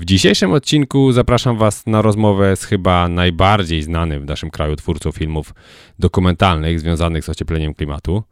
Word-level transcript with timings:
W 0.00 0.04
dzisiejszym 0.04 0.52
odcinku 0.52 1.12
zapraszam 1.12 1.58
Was 1.58 1.86
na 1.86 2.02
rozmowę 2.02 2.56
z 2.56 2.64
chyba 2.64 3.08
najbardziej 3.08 3.82
znanym 3.82 4.22
w 4.22 4.26
naszym 4.26 4.50
kraju 4.50 4.76
twórcą 4.76 5.12
filmów 5.12 5.54
dokumentalnych 5.98 6.80
związanych 6.80 7.24
z 7.24 7.28
ociepleniem 7.28 7.74
klimatu. 7.74 8.22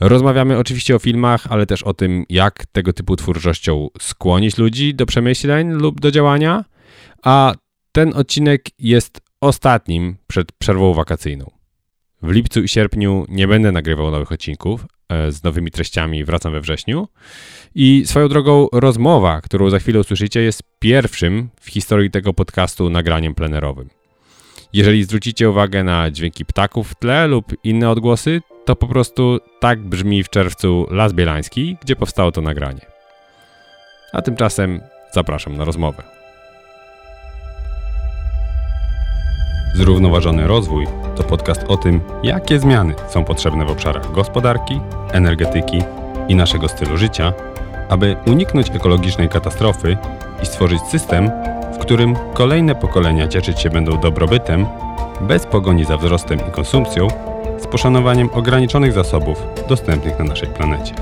Rozmawiamy 0.00 0.58
oczywiście 0.58 0.96
o 0.96 0.98
filmach, 0.98 1.46
ale 1.48 1.66
też 1.66 1.82
o 1.82 1.94
tym, 1.94 2.24
jak 2.28 2.66
tego 2.66 2.92
typu 2.92 3.16
twórczością 3.16 3.88
skłonić 4.00 4.58
ludzi 4.58 4.94
do 4.94 5.06
przemyśleń 5.06 5.70
lub 5.70 6.00
do 6.00 6.10
działania. 6.10 6.64
A 7.22 7.54
ten 7.92 8.12
odcinek 8.14 8.66
jest 8.78 9.20
ostatnim 9.40 10.16
przed 10.26 10.52
przerwą 10.52 10.94
wakacyjną. 10.94 11.59
W 12.22 12.30
lipcu 12.30 12.62
i 12.62 12.68
sierpniu 12.68 13.26
nie 13.28 13.48
będę 13.48 13.72
nagrywał 13.72 14.10
nowych 14.10 14.32
odcinków 14.32 14.86
e, 15.08 15.32
z 15.32 15.44
nowymi 15.44 15.70
treściami, 15.70 16.24
wracam 16.24 16.52
we 16.52 16.60
wrześniu. 16.60 17.08
I 17.74 18.02
swoją 18.06 18.28
drogą 18.28 18.68
rozmowa, 18.72 19.40
którą 19.40 19.70
za 19.70 19.78
chwilę 19.78 20.00
usłyszycie, 20.00 20.40
jest 20.40 20.62
pierwszym 20.78 21.48
w 21.60 21.70
historii 21.70 22.10
tego 22.10 22.34
podcastu 22.34 22.90
nagraniem 22.90 23.34
plenerowym. 23.34 23.88
Jeżeli 24.72 25.04
zwrócicie 25.04 25.50
uwagę 25.50 25.84
na 25.84 26.10
dźwięki 26.10 26.44
ptaków 26.44 26.90
w 26.90 26.94
tle 26.94 27.26
lub 27.26 27.46
inne 27.64 27.90
odgłosy, 27.90 28.40
to 28.64 28.76
po 28.76 28.88
prostu 28.88 29.38
tak 29.60 29.80
brzmi 29.80 30.22
w 30.22 30.30
czerwcu 30.30 30.86
Las 30.90 31.12
Bielański, 31.12 31.76
gdzie 31.82 31.96
powstało 31.96 32.32
to 32.32 32.40
nagranie. 32.40 32.86
A 34.12 34.22
tymczasem 34.22 34.80
zapraszam 35.14 35.56
na 35.56 35.64
rozmowę. 35.64 36.19
Zrównoważony 39.74 40.46
rozwój 40.46 40.86
to 41.16 41.22
podcast 41.22 41.64
o 41.68 41.76
tym, 41.76 42.00
jakie 42.22 42.58
zmiany 42.58 42.94
są 43.08 43.24
potrzebne 43.24 43.64
w 43.64 43.70
obszarach 43.70 44.12
gospodarki, 44.12 44.80
energetyki 45.12 45.82
i 46.28 46.34
naszego 46.34 46.68
stylu 46.68 46.96
życia, 46.96 47.32
aby 47.88 48.16
uniknąć 48.26 48.70
ekologicznej 48.70 49.28
katastrofy 49.28 49.96
i 50.42 50.46
stworzyć 50.46 50.82
system, 50.82 51.30
w 51.74 51.78
którym 51.78 52.16
kolejne 52.34 52.74
pokolenia 52.74 53.28
cieszyć 53.28 53.60
się 53.60 53.70
będą 53.70 54.00
dobrobytem, 54.00 54.66
bez 55.20 55.46
pogoni 55.46 55.84
za 55.84 55.96
wzrostem 55.96 56.38
i 56.48 56.50
konsumpcją, 56.50 57.08
z 57.58 57.66
poszanowaniem 57.66 58.30
ograniczonych 58.32 58.92
zasobów 58.92 59.42
dostępnych 59.68 60.18
na 60.18 60.24
naszej 60.24 60.48
planecie. 60.48 60.94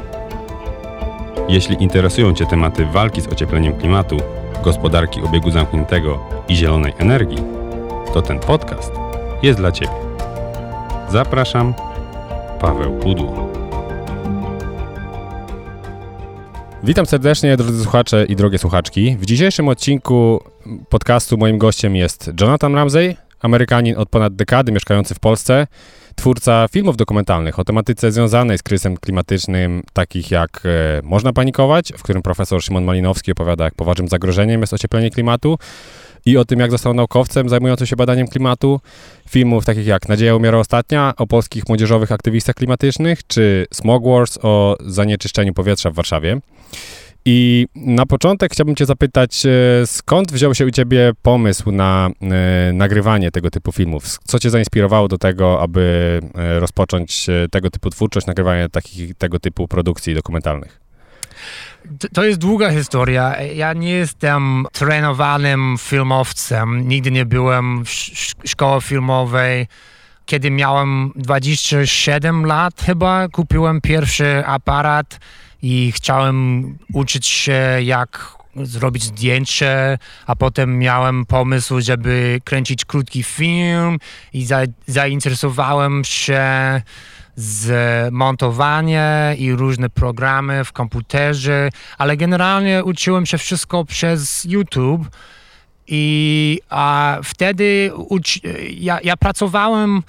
Jeśli 1.49 1.83
interesują 1.83 2.35
Cię 2.35 2.47
tematy 2.47 2.87
walki 2.87 3.21
z 3.21 3.29
ociepleniem 3.29 3.73
klimatu, 3.73 4.17
gospodarki 4.65 5.23
obiegu 5.23 5.51
zamkniętego 5.51 6.19
i 6.49 6.57
zielonej 6.57 6.93
energii, 6.99 7.58
to 8.15 8.23
ten 8.23 8.39
podcast 8.39 8.93
jest 9.43 9.59
dla 9.59 9.73
Ciebie. 9.73 9.93
Zapraszam, 11.11 11.75
Paweł 12.61 12.99
Pudło. 12.99 13.49
Witam 16.83 17.07
serdecznie, 17.07 17.57
drodzy 17.57 17.83
słuchacze 17.83 18.25
i 18.25 18.37
drogie 18.37 18.59
słuchaczki. 18.59 19.17
W 19.17 19.27
dzisiejszym 19.27 19.69
odcinku 19.69 20.41
podcastu 20.89 21.37
moim 21.37 21.59
gościem 21.59 21.97
jest 21.97 22.31
Jonathan 22.41 22.75
Ramsey, 22.75 23.17
Amerykanin 23.41 23.97
od 23.97 24.09
ponad 24.09 24.37
dekady 24.37 24.73
mieszkający 24.73 25.15
w 25.15 25.21
Polsce, 25.21 25.67
twórca 26.15 26.67
filmów 26.71 26.97
dokumentalnych 26.97 27.59
o 27.59 27.65
tematyce 27.65 28.13
związanej 28.13 28.59
z 28.59 28.63
kryzysem 28.63 28.97
klimatycznym, 28.97 29.83
takich 29.93 30.31
jak 30.31 30.63
e, 30.65 31.01
Można 31.03 31.33
panikować, 31.33 31.93
w 31.97 32.03
którym 32.03 32.23
profesor 32.23 32.63
Szymon 32.63 32.85
Malinowski 32.85 33.33
opowiada, 33.33 33.65
jak 33.65 33.75
poważnym 33.75 34.09
zagrożeniem 34.09 34.61
jest 34.61 34.73
ocieplenie 34.73 35.11
klimatu, 35.11 35.59
i 36.27 36.37
o 36.37 36.45
tym, 36.45 36.61
jak 36.61 36.71
został 36.71 36.95
naukowcem 36.95 37.49
zajmującym 37.49 37.87
się 37.87 37.97
badaniem 37.97 38.29
klimatu. 38.29 38.81
Filmów 39.29 39.65
takich 39.65 39.87
jak 39.87 40.09
Nadzieja 40.09 40.37
umiera 40.37 40.59
ostatnia, 40.59 41.13
o 41.17 41.27
polskich 41.27 41.69
młodzieżowych 41.69 42.13
aktywistach 42.13 42.55
klimatycznych, 42.55 43.27
czy 43.27 43.67
Smog 43.75 44.05
Wars 44.05 44.39
o 44.43 44.77
zanieczyszczeniu 44.81 45.55
powietrza 45.55 45.91
w 45.91 45.95
Warszawie. 45.95 46.41
I 47.25 47.67
na 47.75 48.07
początek 48.07 48.53
chciałbym 48.53 48.77
Cię 48.77 48.87
zapytać, 48.87 49.47
e, 49.47 49.51
skąd 49.87 50.33
wziął 50.33 50.55
się 50.55 50.67
u 50.67 50.71
Ciebie 50.71 51.13
pomysł 51.23 51.73
na 51.73 52.11
e, 52.23 52.73
nagrywanie 52.73 53.31
tego 53.31 53.51
typu 53.51 53.73
filmów? 53.73 54.19
Co 54.25 54.39
Cię 54.39 54.51
zainspirowało 54.51 55.09
do 55.09 55.19
tego, 55.19 55.63
aby 55.63 56.21
e, 56.35 56.61
rozpocząć 56.61 57.27
tego 57.51 57.71
typu 57.71 57.91
twórczość, 57.91 58.27
nagrywanie 58.27 58.69
takich, 58.69 59.15
tego 59.15 59.39
typu 59.39 59.69
produkcji 59.69 60.15
dokumentalnych? 60.15 60.88
To 62.15 62.25
jest 62.25 62.39
długa 62.39 62.71
historia. 62.71 63.43
Ja 63.43 63.73
nie 63.73 63.91
jestem 63.91 64.67
trenowanym 64.73 65.77
filmowcem. 65.79 66.89
Nigdy 66.89 67.11
nie 67.11 67.27
byłem 67.27 67.85
w 67.85 67.91
szkole 68.45 68.81
filmowej. 68.81 69.67
Kiedy 70.27 70.51
miałem 70.51 71.13
27 71.17 72.47
lat 72.47 72.83
chyba, 72.83 73.29
kupiłem 73.29 73.81
pierwszy 73.81 74.43
aparat 74.47 75.21
i 75.63 75.93
chciałem 75.93 76.79
uczyć 76.93 77.27
się 77.27 77.79
jak 77.83 78.39
zrobić 78.57 79.03
zdjęcie, 79.03 79.99
a 80.27 80.37
potem 80.37 80.79
miałem 80.79 81.27
pomysł, 81.27 81.81
żeby 81.81 82.41
kręcić 82.45 82.85
krótki 82.85 83.23
film 83.23 83.99
i 84.33 84.45
za, 84.45 84.61
zainteresowałem 84.87 86.05
się 86.05 86.43
z 87.39 87.71
montowania 88.13 89.35
i 89.35 89.53
różne 89.53 89.91
programy 89.91 90.65
w 90.65 90.73
komputerze, 90.73 91.69
ale 91.99 92.17
generalnie 92.17 92.85
uczyłem 92.85 93.27
się 93.27 93.39
wszystko 93.39 93.85
przez 93.85 94.45
YouTube. 94.45 95.09
I 95.87 96.61
a 96.71 97.19
wtedy 97.25 97.93
ja, 98.71 98.99
ja 99.05 99.17
pracowałem 99.17 100.03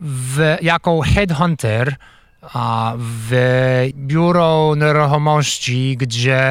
w, 0.00 0.56
jako 0.62 1.00
headhunter 1.00 1.96
a, 2.42 2.94
w 2.98 3.32
biuro 3.94 4.74
nieruchomości, 4.76 5.96
gdzie 5.96 6.42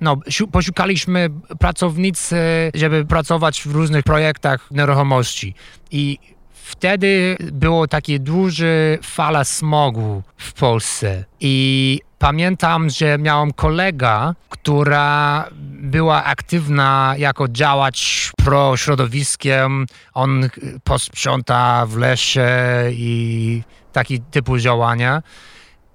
no, 0.00 0.16
poszukaliśmy 0.52 1.30
pracownicy, 1.58 2.36
żeby 2.74 3.04
pracować 3.04 3.62
w 3.62 3.66
różnych 3.66 4.04
projektach 4.04 4.70
nieruchomości. 4.70 5.54
I 5.90 6.18
Wtedy 6.66 7.36
było 7.52 7.88
takie 7.88 8.18
duże 8.18 8.98
fala 9.02 9.44
smogu 9.44 10.22
w 10.36 10.52
Polsce 10.52 11.24
i 11.40 12.00
pamiętam, 12.18 12.90
że 12.90 13.18
miałam 13.18 13.52
kolega, 13.52 14.34
która 14.48 15.44
była 15.80 16.24
aktywna 16.24 17.14
jako 17.18 17.48
działacz 17.48 18.30
pro 18.44 18.76
środowiskiem. 18.76 19.86
On 20.14 20.48
posprząta 20.84 21.86
w 21.86 21.96
lesie 21.96 22.48
i 22.90 23.62
taki 23.92 24.20
typu 24.20 24.58
działania. 24.58 25.22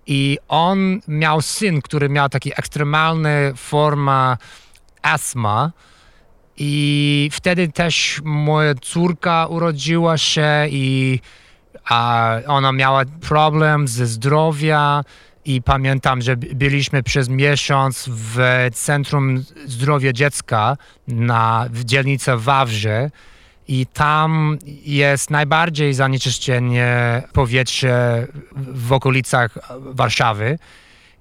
I 0.08 0.38
on 0.48 1.00
miał 1.08 1.42
syn, 1.42 1.82
który 1.82 2.09
miał 2.09 2.30
taki 2.30 2.52
ekstremalny 2.52 3.53
forma 3.56 4.38
astma 5.02 5.72
i 6.58 7.30
wtedy 7.32 7.68
też 7.68 8.22
moja 8.24 8.76
córka 8.76 9.48
urodziła 9.48 10.18
się 10.18 10.68
i 10.70 11.20
a 11.86 12.36
ona 12.48 12.72
miała 12.72 13.04
problem 13.06 13.88
ze 13.88 14.08
zdrowia. 14.08 15.04
I 15.46 15.62
pamiętam, 15.62 16.22
że 16.22 16.38
byliśmy 16.38 17.04
przez 17.04 17.30
miesiąc 17.30 18.10
w 18.10 18.40
Centrum 18.74 19.44
Zdrowia 19.66 20.14
Dziecka 20.14 20.78
na, 21.08 21.66
w 21.70 21.84
dzielnicy 21.84 22.32
Wawrze. 22.36 23.12
I 23.68 23.86
tam 23.86 24.58
jest 24.86 25.30
najbardziej 25.30 25.94
zanieczyszczenie 25.94 27.24
powietrza 27.34 27.88
w 28.56 28.94
okolicach 28.94 29.58
Warszawy. 29.80 30.60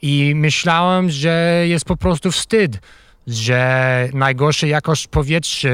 I 0.03 0.33
myślałem, 0.37 1.11
że 1.11 1.65
jest 1.67 1.85
po 1.85 1.97
prostu 1.97 2.33
wstyd, 2.33 2.79
że 3.31 4.09
najgorsza 4.13 4.67
jakość 4.67 5.07
powietrza 5.07 5.69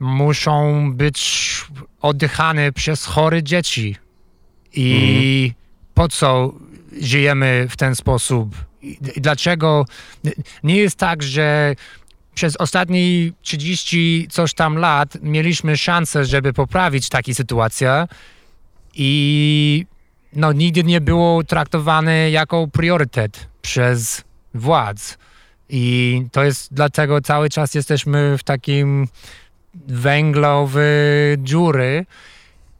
muszą 0.00 0.92
być 0.92 1.20
oddychane 2.00 2.72
przez 2.72 3.04
chore 3.04 3.42
dzieci. 3.42 3.96
I 4.72 5.54
mm. 5.54 5.54
po 5.94 6.08
co 6.08 6.54
żyjemy 7.00 7.66
w 7.70 7.76
ten 7.76 7.94
sposób? 7.94 8.56
I 8.82 9.20
dlaczego 9.20 9.84
nie 10.62 10.76
jest 10.76 10.96
tak, 10.96 11.22
że 11.22 11.74
przez 12.34 12.56
ostatnie 12.56 13.00
30 13.42 14.26
coś 14.30 14.54
tam 14.54 14.76
lat 14.76 15.16
mieliśmy 15.22 15.76
szansę, 15.76 16.24
żeby 16.24 16.52
poprawić 16.52 17.08
taką 17.08 17.34
sytuację 17.34 18.06
i 18.94 19.86
no, 20.32 20.52
nigdy 20.52 20.84
nie 20.84 21.00
było 21.00 21.44
traktowane 21.44 22.30
jako 22.30 22.66
priorytet 22.66 23.48
przez 23.62 24.24
władz. 24.54 25.18
I 25.68 26.24
to 26.32 26.44
jest 26.44 26.74
dlatego 26.74 27.20
cały 27.20 27.50
czas 27.50 27.74
jesteśmy 27.74 28.38
w 28.38 28.42
takim 28.42 29.08
węglowy 29.88 30.88
dziury. 31.38 32.06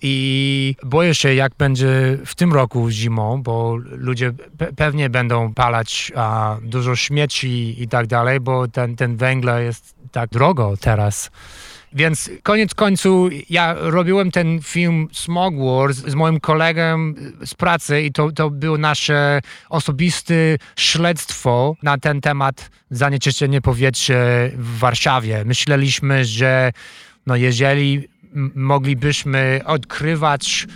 I 0.02 0.76
boję 0.84 1.14
się, 1.14 1.34
jak 1.34 1.52
będzie 1.58 2.18
w 2.26 2.34
tym 2.34 2.52
roku 2.52 2.90
zimą, 2.90 3.42
bo 3.42 3.76
ludzie 3.76 4.32
pe 4.58 4.72
pewnie 4.72 5.10
będą 5.10 5.54
palać 5.54 6.12
a, 6.16 6.56
dużo 6.62 6.96
śmieci 6.96 7.82
i 7.82 7.88
tak 7.88 8.06
dalej, 8.06 8.40
bo 8.40 8.68
ten, 8.68 8.96
ten 8.96 9.16
węgla 9.16 9.60
jest 9.60 9.94
tak 10.12 10.30
drogo 10.30 10.74
teraz. 10.80 11.30
Więc 11.98 12.30
koniec 12.42 12.74
końców 12.74 13.30
ja 13.50 13.74
robiłem 13.78 14.30
ten 14.30 14.60
film 14.62 15.08
Smog 15.12 15.54
Wars 15.58 15.96
z 15.96 16.14
moim 16.14 16.40
kolegą 16.40 17.14
z 17.44 17.54
pracy 17.54 18.02
i 18.02 18.12
to, 18.12 18.32
to 18.32 18.50
było 18.50 18.78
nasze 18.78 19.40
osobiste 19.68 20.34
śledztwo 20.76 21.74
na 21.82 21.98
ten 21.98 22.20
temat 22.20 22.70
zanieczyszczenia 22.90 23.60
powietrza 23.60 24.14
w 24.56 24.78
Warszawie. 24.78 25.44
Myśleliśmy, 25.44 26.24
że 26.24 26.72
no 27.26 27.36
jeżeli 27.36 28.08
moglibyśmy 28.54 29.60
odkrywać 29.64 30.66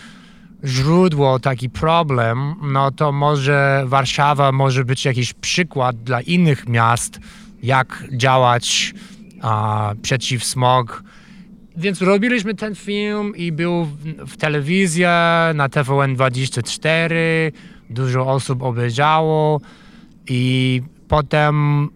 źródło, 0.64 1.38
taki 1.38 1.70
problem, 1.70 2.54
no 2.62 2.90
to 2.90 3.12
może 3.12 3.84
Warszawa 3.86 4.52
może 4.52 4.84
być 4.84 5.04
jakiś 5.04 5.32
przykład 5.32 5.96
dla 5.96 6.20
innych 6.20 6.68
miast, 6.68 7.18
jak 7.62 8.04
działać 8.12 8.94
a, 9.42 9.94
przeciw 10.02 10.44
smog. 10.44 11.02
Więc 11.76 12.02
robiliśmy 12.02 12.54
ten 12.54 12.74
film 12.74 13.36
i 13.36 13.52
był 13.52 13.84
w, 13.84 13.96
w 14.26 14.36
telewizji, 14.36 15.02
na 15.54 15.68
TVN24, 15.68 17.14
dużo 17.90 18.26
osób 18.26 18.62
obejrzało 18.62 19.60
i 20.28 20.82
potem 21.08 21.88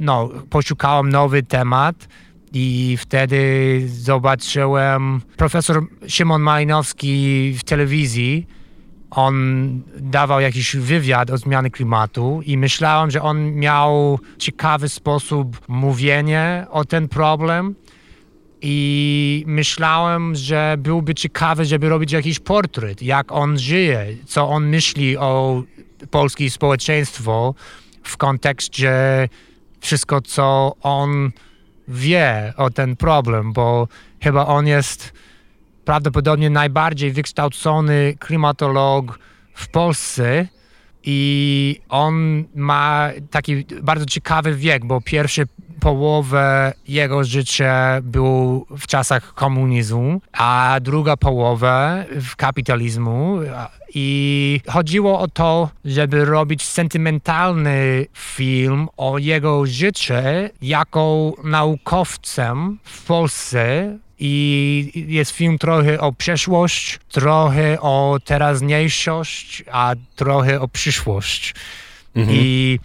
no, 0.00 0.28
poszukałem 0.50 1.08
nowy 1.08 1.42
temat 1.42 2.08
i 2.52 2.96
wtedy 3.00 3.82
zobaczyłem 3.86 5.20
profesor 5.36 5.86
Szymon 6.08 6.42
Malinowski 6.42 7.52
w 7.58 7.64
telewizji. 7.64 8.46
On 9.10 9.34
dawał 9.96 10.40
jakiś 10.40 10.76
wywiad 10.76 11.30
o 11.30 11.38
zmianie 11.38 11.70
klimatu 11.70 12.40
i 12.46 12.58
myślałem, 12.58 13.10
że 13.10 13.22
on 13.22 13.52
miał 13.52 14.18
ciekawy 14.38 14.88
sposób 14.88 15.60
mówienia 15.68 16.66
o 16.70 16.84
ten 16.84 17.08
problem. 17.08 17.74
I 18.62 19.44
myślałem, 19.46 20.34
że 20.34 20.76
byłby 20.78 21.14
ciekawy, 21.14 21.64
żeby 21.64 21.88
robić 21.88 22.12
jakiś 22.12 22.38
portret, 22.38 23.02
jak 23.02 23.32
on 23.32 23.58
żyje, 23.58 24.06
co 24.26 24.48
on 24.48 24.68
myśli 24.68 25.16
o 25.16 25.62
polskim 26.10 26.50
społeczeństwo 26.50 27.54
w 28.02 28.16
kontekście 28.16 28.92
wszystko, 29.80 30.20
co 30.20 30.76
on 30.82 31.30
wie 31.88 32.52
o 32.56 32.70
ten 32.70 32.96
problem, 32.96 33.52
bo 33.52 33.88
chyba 34.22 34.46
on 34.46 34.66
jest 34.66 35.12
prawdopodobnie 35.86 36.50
najbardziej 36.50 37.12
wykształcony 37.12 38.16
klimatolog 38.18 39.18
w 39.54 39.68
Polsce 39.68 40.46
i 41.02 41.80
on 41.88 42.44
ma 42.54 43.10
taki 43.30 43.64
bardzo 43.82 44.06
ciekawy 44.06 44.54
wiek, 44.54 44.84
bo 44.84 45.00
pierwszy 45.00 45.46
połowę 45.80 46.72
jego 46.88 47.24
życia 47.24 48.00
był 48.02 48.66
w 48.78 48.86
czasach 48.86 49.34
komunizmu, 49.34 50.20
a 50.32 50.78
druga 50.80 51.16
połowa 51.16 51.96
w 52.10 52.36
kapitalizmu. 52.36 53.38
I 53.94 54.60
chodziło 54.68 55.20
o 55.20 55.28
to, 55.28 55.70
żeby 55.84 56.24
robić 56.24 56.62
sentymentalny 56.62 58.06
film 58.14 58.88
o 58.96 59.18
jego 59.18 59.66
życiu 59.66 60.14
jako 60.62 61.32
naukowcem 61.44 62.78
w 62.84 63.06
Polsce 63.06 63.98
i 64.18 65.04
jest 65.08 65.30
film 65.30 65.58
trochę 65.58 66.00
o 66.00 66.12
przeszłość, 66.12 66.98
trochę 67.10 67.80
o 67.80 68.18
teraźniejszość, 68.24 69.64
a 69.72 69.94
trochę 70.16 70.60
o 70.60 70.68
przyszłość. 70.68 71.54
Mhm. 72.16 72.36
I 72.40 72.78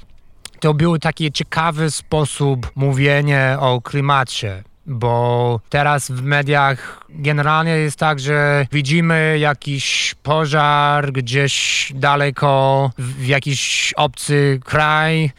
to 0.59 0.73
był 0.73 0.97
taki 0.97 1.31
ciekawy 1.31 1.91
sposób 1.91 2.71
mówienia 2.75 3.59
o 3.59 3.81
klimacie 3.81 4.63
bo 4.85 5.59
teraz 5.69 6.11
w 6.11 6.23
mediach 6.23 7.05
generalnie 7.09 7.71
jest 7.71 7.97
tak, 7.97 8.19
że 8.19 8.67
widzimy 8.71 9.37
jakiś 9.39 10.15
pożar 10.23 11.11
gdzieś 11.11 11.87
daleko 11.95 12.91
w 12.97 13.25
jakiś 13.25 13.93
obcy 13.97 14.59
kraj 14.65 15.31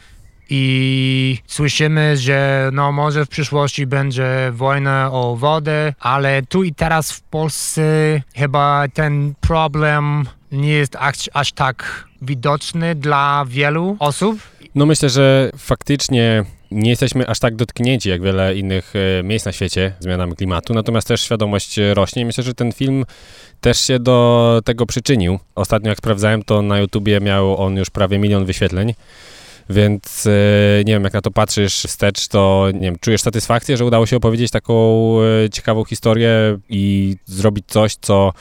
i 0.55 1.37
słyszymy, 1.47 2.17
że 2.17 2.69
no 2.73 2.91
może 2.91 3.25
w 3.25 3.29
przyszłości 3.29 3.87
będzie 3.87 4.51
wojna 4.51 5.09
o 5.11 5.35
wodę, 5.35 5.93
ale 5.99 6.41
tu 6.41 6.63
i 6.63 6.73
teraz 6.73 7.11
w 7.11 7.21
Polsce 7.21 7.81
chyba 8.35 8.85
ten 8.93 9.33
problem 9.41 10.25
nie 10.51 10.69
jest 10.69 10.95
aż, 10.95 11.29
aż 11.33 11.51
tak 11.51 12.07
widoczny 12.21 12.95
dla 12.95 13.45
wielu 13.47 13.95
osób. 13.99 14.39
No 14.75 14.85
myślę, 14.85 15.09
że 15.09 15.51
faktycznie 15.57 16.43
nie 16.71 16.89
jesteśmy 16.89 17.27
aż 17.27 17.39
tak 17.39 17.55
dotknięci 17.55 18.09
jak 18.09 18.21
wiele 18.21 18.55
innych 18.55 18.93
e, 19.19 19.23
miejsc 19.23 19.45
na 19.45 19.51
świecie 19.51 19.93
zmianami 19.99 20.35
klimatu, 20.35 20.73
natomiast 20.73 21.07
też 21.07 21.21
świadomość 21.21 21.79
rośnie 21.93 22.25
myślę, 22.25 22.43
że 22.43 22.53
ten 22.53 22.71
film 22.71 23.05
też 23.61 23.79
się 23.79 23.99
do 23.99 24.61
tego 24.65 24.85
przyczynił. 24.85 25.39
Ostatnio 25.55 25.89
jak 25.89 25.97
sprawdzałem, 25.97 26.43
to 26.43 26.61
na 26.61 26.79
YouTubie 26.79 27.19
miał 27.19 27.61
on 27.61 27.77
już 27.77 27.89
prawie 27.89 28.19
milion 28.19 28.45
wyświetleń. 28.45 28.93
Więc 29.69 30.27
e, 30.27 30.83
nie 30.85 30.93
wiem, 30.93 31.03
jak 31.03 31.13
na 31.13 31.21
to 31.21 31.31
patrzysz 31.31 31.83
wstecz, 31.83 32.27
to 32.27 32.67
nie 32.73 32.79
wiem, 32.79 32.95
czujesz 33.01 33.21
satysfakcję, 33.21 33.77
że 33.77 33.85
udało 33.85 34.05
się 34.05 34.17
opowiedzieć 34.17 34.51
taką 34.51 34.73
e, 35.45 35.49
ciekawą 35.49 35.83
historię 35.83 36.57
i 36.69 37.15
zrobić 37.25 37.65
coś, 37.67 37.95
co 37.95 38.33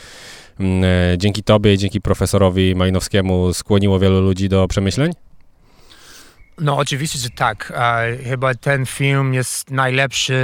mm, 0.61 0.85
dzięki 1.19 1.43
tobie 1.43 1.75
i 1.75 1.79
dzięki 1.79 2.01
profesorowi 2.01 2.75
Malinowskiemu 2.75 3.53
skłoniło 3.53 3.99
wielu 3.99 4.21
ludzi 4.21 4.49
do 4.49 4.69
przemyśleń? 4.69 5.13
No 6.58 6.76
oczywiście, 6.76 7.19
że 7.19 7.31
tak. 7.31 7.72
chyba 8.25 8.54
ten 8.54 8.87
film 8.87 9.34
jest 9.34 9.70
najlepszy 9.70 10.37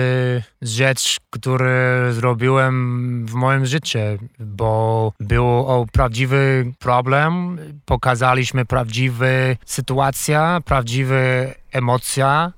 rzecz, 0.63 1.17
który 1.31 1.73
zrobiłem 2.13 3.27
w 3.27 3.33
moim 3.35 3.67
życiu, 3.67 3.99
bo 4.39 5.13
było 5.21 5.67
o 5.69 5.87
prawdziwy 5.93 6.73
problem, 6.79 7.59
pokazaliśmy 7.85 8.65
prawdziwe 8.65 9.57
sytuacja, 9.67 10.61
prawdziwe 10.65 11.55
emocje. 11.73 12.51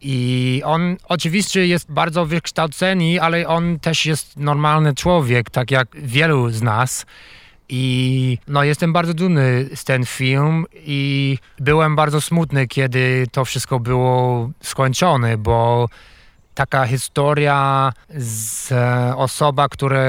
I 0.00 0.62
on 0.64 0.96
oczywiście 1.08 1.66
jest 1.66 1.92
bardzo 1.92 2.26
wykształcony, 2.26 3.22
ale 3.22 3.48
on 3.48 3.80
też 3.80 4.06
jest 4.06 4.36
normalny 4.36 4.94
człowiek, 4.94 5.50
tak 5.50 5.70
jak 5.70 5.88
wielu 5.94 6.50
z 6.50 6.62
nas. 6.62 7.06
I 7.68 8.38
no, 8.48 8.64
jestem 8.64 8.92
bardzo 8.92 9.14
dumny 9.14 9.68
z 9.74 9.84
ten 9.84 10.06
film 10.06 10.64
i 10.74 11.38
byłem 11.58 11.96
bardzo 11.96 12.20
smutny, 12.20 12.66
kiedy 12.66 13.26
to 13.32 13.44
wszystko 13.44 13.80
było 13.80 14.50
skończone, 14.62 15.38
bo 15.38 15.88
taka 16.54 16.86
historia 16.86 17.92
z 18.18 18.72
e, 18.72 19.16
osoba, 19.16 19.68
która 19.68 20.00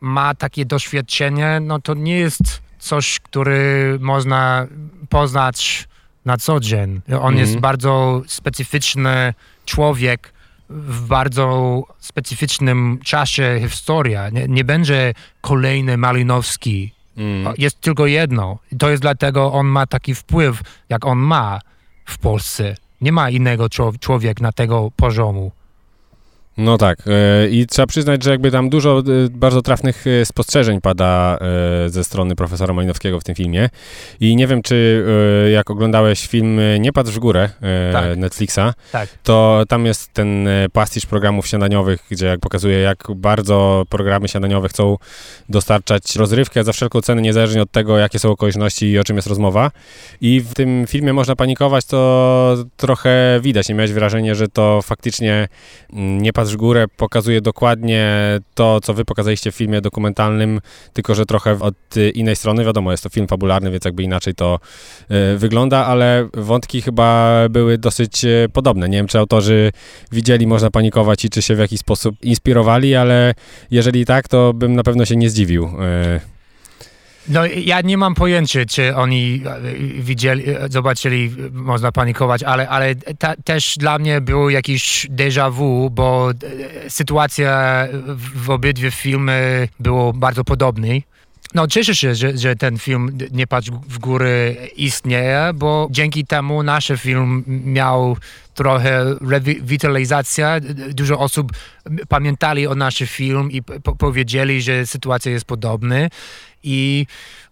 ma 0.00 0.34
takie 0.34 0.64
doświadczenie, 0.64 1.60
no 1.60 1.80
to 1.80 1.94
nie 1.94 2.18
jest 2.18 2.62
coś, 2.78 3.20
który 3.20 3.98
można 4.00 4.66
poznać 5.08 5.88
na 6.24 6.36
co 6.36 6.60
dzień. 6.60 7.00
On 7.08 7.34
mm. 7.34 7.38
jest 7.38 7.58
bardzo 7.58 8.22
specyficzny 8.26 9.34
człowiek 9.64 10.32
w 10.70 11.06
bardzo 11.06 11.82
specyficznym 11.98 12.98
czasie 13.04 13.60
historia. 13.68 14.30
Nie, 14.30 14.48
nie 14.48 14.64
będzie 14.64 15.14
kolejny 15.40 15.96
Malinowski 15.96 16.92
Mm. 17.16 17.54
Jest 17.58 17.80
tylko 17.80 18.06
jedno. 18.06 18.58
To 18.78 18.90
jest 18.90 19.02
dlatego 19.02 19.52
on 19.52 19.66
ma 19.66 19.86
taki 19.86 20.14
wpływ, 20.14 20.60
jak 20.88 21.06
on 21.06 21.18
ma 21.18 21.60
w 22.04 22.18
Polsce. 22.18 22.74
Nie 23.00 23.12
ma 23.12 23.30
innego 23.30 23.68
człowieka 24.00 24.42
na 24.42 24.52
tego 24.52 24.90
poziomu. 24.96 25.52
No 26.56 26.78
tak. 26.78 26.98
E, 27.06 27.48
I 27.48 27.66
trzeba 27.66 27.86
przyznać, 27.86 28.22
że 28.22 28.30
jakby 28.30 28.50
tam 28.50 28.70
dużo 28.70 28.98
e, 28.98 29.02
bardzo 29.30 29.62
trafnych 29.62 30.04
e, 30.06 30.24
spostrzeżeń 30.24 30.80
pada 30.80 31.38
ze 31.86 32.04
strony 32.04 32.36
profesora 32.36 32.74
Malinowskiego 32.74 33.20
w 33.20 33.24
tym 33.24 33.34
filmie. 33.34 33.68
I 34.20 34.36
nie 34.36 34.46
wiem, 34.46 34.62
czy 34.62 35.04
jak 35.52 35.70
oglądałeś 35.70 36.26
film 36.26 36.60
Nie 36.80 36.92
patrz 36.92 37.10
w 37.10 37.18
górę 37.18 37.48
tak. 37.92 38.16
Netflixa, 38.16 38.60
tak. 38.92 39.08
to 39.22 39.64
tam 39.68 39.86
jest 39.86 40.12
ten 40.12 40.48
pastisz 40.72 41.06
programów 41.06 41.46
śniadaniowych, 41.46 42.04
gdzie 42.10 42.26
jak 42.26 42.40
pokazuje, 42.40 42.78
jak 42.78 43.04
bardzo 43.16 43.84
programy 43.88 44.28
śniadaniowe 44.28 44.68
chcą 44.68 44.96
dostarczać 45.48 46.16
rozrywkę 46.16 46.64
za 46.64 46.72
wszelką 46.72 47.00
cenę, 47.00 47.22
niezależnie 47.22 47.62
od 47.62 47.70
tego, 47.70 47.98
jakie 47.98 48.18
są 48.18 48.30
okoliczności 48.30 48.86
i 48.86 48.98
o 48.98 49.04
czym 49.04 49.16
jest 49.16 49.28
rozmowa. 49.28 49.70
I 50.20 50.40
w 50.40 50.54
tym 50.54 50.84
filmie 50.88 51.12
można 51.12 51.36
panikować, 51.36 51.84
to 51.84 52.56
trochę 52.76 53.40
widać. 53.42 53.68
Nie 53.68 53.74
miałeś 53.74 53.92
wrażenia, 53.92 54.34
że 54.34 54.48
to 54.48 54.82
faktycznie 54.82 55.48
mm, 55.92 56.22
nie 56.22 56.32
patrz 56.32 56.41
Patrz 56.42 56.56
górę 56.56 56.86
pokazuje 56.96 57.40
dokładnie 57.40 58.10
to, 58.54 58.80
co 58.80 58.94
wy 58.94 59.04
pokazaliście 59.04 59.52
w 59.52 59.54
filmie 59.54 59.80
dokumentalnym, 59.80 60.60
tylko 60.92 61.14
że 61.14 61.26
trochę 61.26 61.58
od 61.60 61.74
innej 62.14 62.36
strony. 62.36 62.64
Wiadomo, 62.64 62.90
jest 62.90 63.02
to 63.02 63.08
film 63.08 63.28
fabularny, 63.28 63.70
więc 63.70 63.84
jakby 63.84 64.02
inaczej 64.02 64.34
to 64.34 64.58
y, 65.34 65.38
wygląda, 65.38 65.86
ale 65.86 66.28
wątki 66.34 66.82
chyba 66.82 67.38
były 67.50 67.78
dosyć 67.78 68.24
y, 68.24 68.48
podobne. 68.52 68.88
Nie 68.88 68.96
wiem, 68.96 69.06
czy 69.06 69.18
autorzy 69.18 69.72
widzieli, 70.12 70.46
można 70.46 70.70
panikować 70.70 71.24
i 71.24 71.30
czy 71.30 71.42
się 71.42 71.54
w 71.54 71.58
jakiś 71.58 71.80
sposób 71.80 72.14
inspirowali, 72.22 72.94
ale 72.94 73.34
jeżeli 73.70 74.04
tak, 74.04 74.28
to 74.28 74.52
bym 74.52 74.74
na 74.76 74.82
pewno 74.82 75.04
się 75.04 75.16
nie 75.16 75.30
zdziwił. 75.30 75.64
Y. 75.64 76.31
No 77.28 77.46
ja 77.46 77.80
nie 77.80 77.98
mam 77.98 78.14
pojęcia, 78.14 78.64
czy 78.66 78.96
oni 78.96 79.42
e, 79.46 79.60
widzieli, 80.02 80.50
e, 80.50 80.68
zobaczyli, 80.70 81.30
można 81.52 81.92
panikować, 81.92 82.42
ale, 82.42 82.68
ale 82.68 82.94
ta, 82.94 83.36
też 83.44 83.74
dla 83.78 83.98
mnie 83.98 84.20
było 84.20 84.50
jakieś 84.50 85.06
déjà 85.10 85.52
vu, 85.52 85.90
bo 85.90 86.30
e, 86.30 86.90
sytuacja 86.90 87.88
w, 88.34 88.50
obydwie 88.50 88.90
filmy 88.90 89.68
było 89.80 90.12
bardzo 90.12 90.44
podobnej. 90.44 91.02
No 91.54 91.66
cieszę 91.66 91.94
się, 91.94 92.14
że, 92.14 92.38
że 92.38 92.56
ten 92.56 92.78
film 92.78 93.18
Nie 93.30 93.46
patrz 93.46 93.70
w 93.70 93.98
góry 93.98 94.56
istnieje, 94.76 95.50
bo 95.54 95.88
dzięki 95.90 96.26
temu 96.26 96.62
nasz 96.62 96.92
film 96.98 97.44
miał 97.46 98.16
trochę 98.54 99.04
rewitalizacja. 99.28 100.60
Dużo 100.90 101.18
osób 101.18 101.52
pamiętali 102.08 102.66
o 102.66 102.74
nasz 102.74 103.02
film 103.06 103.50
i 103.50 103.62
po 103.62 103.96
powiedzieli, 103.96 104.62
że 104.62 104.86
sytuacja 104.86 105.32
jest 105.32 105.44
podobna. 105.44 105.96
I 106.62 107.06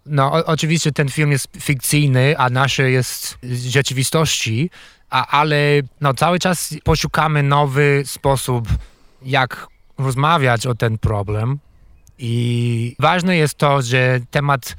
no, 0.06 0.32
o, 0.32 0.46
oczywiście 0.46 0.92
ten 0.92 1.08
film 1.08 1.32
jest 1.32 1.48
fikcyjny, 1.60 2.38
a 2.38 2.50
nasze 2.50 2.90
jest 2.90 3.38
z 3.42 3.66
rzeczywistości, 3.66 4.70
a, 5.10 5.26
ale 5.26 5.56
no, 6.00 6.14
cały 6.14 6.38
czas 6.38 6.74
poszukamy 6.84 7.42
nowy 7.42 8.02
sposób, 8.06 8.68
jak 9.22 9.66
rozmawiać 9.98 10.66
o 10.66 10.74
ten 10.74 10.98
problem. 10.98 11.58
I 12.18 12.96
ważne 12.98 13.36
jest 13.36 13.54
to, 13.54 13.82
że 13.82 14.20
temat 14.30 14.76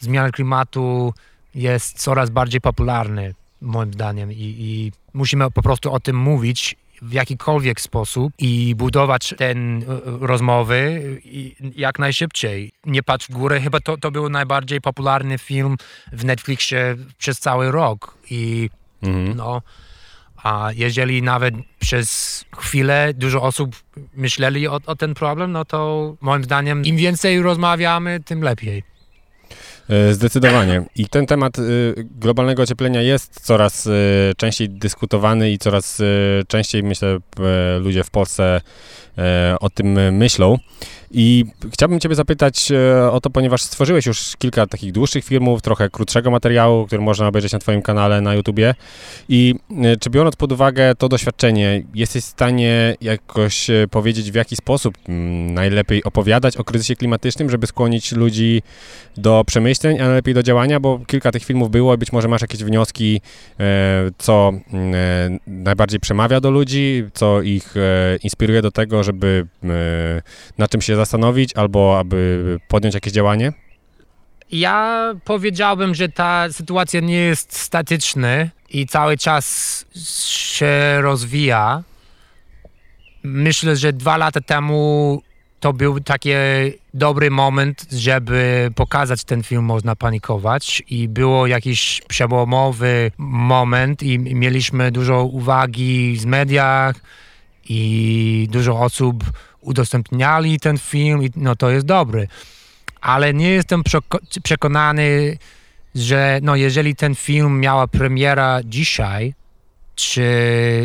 zmiany 0.00 0.32
klimatu 0.32 1.14
jest 1.54 1.98
coraz 1.98 2.30
bardziej 2.30 2.60
popularny, 2.60 3.34
moim 3.60 3.92
zdaniem, 3.92 4.32
i, 4.32 4.36
i 4.58 4.92
musimy 5.12 5.50
po 5.50 5.62
prostu 5.62 5.92
o 5.92 6.00
tym 6.00 6.16
mówić 6.16 6.76
w 7.02 7.12
jakikolwiek 7.12 7.80
sposób 7.80 8.32
i 8.38 8.74
budować 8.74 9.34
ten 9.38 9.82
e, 9.82 9.86
rozmowy 10.20 11.02
jak 11.76 11.98
najszybciej. 11.98 12.72
Nie 12.86 13.02
patrz 13.02 13.26
w 13.26 13.32
górę, 13.32 13.60
chyba 13.60 13.80
to, 13.80 13.96
to 13.96 14.10
był 14.10 14.28
najbardziej 14.28 14.80
popularny 14.80 15.38
film 15.38 15.76
w 16.12 16.24
Netflixie 16.24 16.96
przez 17.18 17.38
cały 17.38 17.70
rok 17.70 18.18
i 18.30 18.70
mhm. 19.02 19.36
no 19.36 19.62
a 20.42 20.70
jeżeli 20.74 21.22
nawet 21.22 21.54
przez 21.78 22.44
chwilę 22.56 23.14
dużo 23.14 23.42
osób 23.42 23.76
myśleli 24.14 24.68
o, 24.68 24.80
o 24.86 24.96
ten 24.96 25.14
problem, 25.14 25.52
no 25.52 25.64
to 25.64 26.14
moim 26.20 26.44
zdaniem 26.44 26.84
im 26.84 26.96
więcej 26.96 27.42
rozmawiamy, 27.42 28.20
tym 28.24 28.42
lepiej. 28.42 28.89
E, 29.90 30.14
zdecydowanie. 30.14 30.82
I 30.96 31.08
ten 31.08 31.26
temat 31.26 31.58
e, 31.58 31.62
globalnego 31.96 32.62
ocieplenia 32.62 33.02
jest 33.02 33.40
coraz 33.40 33.86
e, 33.86 33.90
częściej 34.36 34.68
dyskutowany 34.68 35.50
i 35.50 35.58
coraz 35.58 36.02
częściej, 36.48 36.82
myślę, 36.82 37.18
ludzie 37.80 38.04
w 38.04 38.10
Polsce 38.10 38.60
o 39.60 39.70
tym 39.70 40.12
myślą. 40.12 40.58
I 41.12 41.44
chciałbym 41.72 42.00
Ciebie 42.00 42.14
zapytać 42.14 42.72
e, 42.72 43.10
o 43.10 43.20
to, 43.20 43.30
ponieważ 43.30 43.62
stworzyłeś 43.62 44.06
już 44.06 44.36
kilka 44.38 44.66
takich 44.66 44.92
dłuższych 44.92 45.24
filmów, 45.24 45.62
trochę 45.62 45.90
krótszego 45.90 46.30
materiału, 46.30 46.86
który 46.86 47.02
można 47.02 47.28
obejrzeć 47.28 47.52
na 47.52 47.58
Twoim 47.58 47.82
kanale 47.82 48.20
na 48.20 48.34
YouTubie. 48.34 48.74
I 49.28 49.54
e, 49.82 49.96
czy 49.96 50.10
biorąc 50.10 50.36
pod 50.36 50.52
uwagę 50.52 50.94
to 50.94 51.08
doświadczenie, 51.08 51.82
jesteś 51.94 52.24
w 52.24 52.26
stanie 52.26 52.96
jakoś 53.00 53.70
e, 53.70 53.88
powiedzieć, 53.90 54.30
w 54.30 54.34
jaki 54.34 54.56
sposób 54.56 54.94
mm, 55.08 55.54
najlepiej 55.54 56.04
opowiadać 56.04 56.56
o 56.56 56.64
kryzysie 56.64 56.96
klimatycznym, 56.96 57.50
żeby 57.50 57.66
skłonić 57.66 58.12
ludzi 58.12 58.62
do 59.16 59.44
przemyśleń, 59.46 60.00
a 60.00 60.04
najlepiej 60.04 60.34
do 60.34 60.42
działania? 60.42 60.80
Bo 60.80 61.00
kilka 61.06 61.32
tych 61.32 61.44
filmów 61.44 61.70
było 61.70 61.94
i 61.94 61.98
być 61.98 62.12
może 62.12 62.28
masz 62.28 62.42
jakieś 62.42 62.64
wnioski, 62.64 63.20
co 64.18 64.52
mm, 64.72 65.38
najbardziej 65.46 66.00
przemawia 66.00 66.40
do 66.40 66.50
ludzi, 66.50 67.04
co 67.14 67.42
ich 67.42 67.74
inspiruje 68.22 68.62
do 68.62 68.70
tego, 68.70 69.02
żeby 69.02 69.46
na 70.58 70.68
czym 70.68 70.80
się 70.80 70.99
zastanowić 71.00 71.56
albo 71.56 71.98
aby 71.98 72.58
podjąć 72.68 72.94
jakieś 72.94 73.12
działanie? 73.12 73.52
Ja 74.52 75.04
powiedziałbym, 75.24 75.94
że 75.94 76.08
ta 76.08 76.52
sytuacja 76.52 77.00
nie 77.00 77.16
jest 77.16 77.56
statyczna 77.56 78.28
i 78.70 78.86
cały 78.86 79.18
czas 79.18 79.84
się 80.26 81.00
rozwija. 81.00 81.82
Myślę, 83.22 83.76
że 83.76 83.92
dwa 83.92 84.16
lata 84.16 84.40
temu 84.40 85.22
to 85.60 85.72
był 85.72 86.00
taki 86.00 86.30
dobry 86.94 87.30
moment, 87.30 87.86
żeby 87.92 88.70
pokazać 88.74 89.24
ten 89.24 89.42
film 89.42 89.64
Można 89.64 89.96
Panikować 89.96 90.82
i 90.88 91.08
było 91.08 91.46
jakiś 91.46 92.02
przełomowy 92.08 93.12
moment 93.18 94.02
i 94.02 94.18
mieliśmy 94.18 94.92
dużo 94.92 95.24
uwagi 95.24 96.16
z 96.18 96.24
mediach 96.24 96.96
i 97.68 98.48
dużo 98.50 98.80
osób 98.80 99.24
udostępniali 99.60 100.60
ten 100.60 100.78
film 100.78 101.22
i 101.22 101.30
no 101.36 101.56
to 101.56 101.70
jest 101.70 101.86
dobry. 101.86 102.28
Ale 103.00 103.34
nie 103.34 103.50
jestem 103.50 103.82
przekonany, 104.42 105.38
że 105.94 106.40
no 106.42 106.56
jeżeli 106.56 106.96
ten 106.96 107.14
film 107.14 107.60
miała 107.60 107.86
premiera 107.86 108.60
dzisiaj, 108.64 109.34
czy 109.94 110.24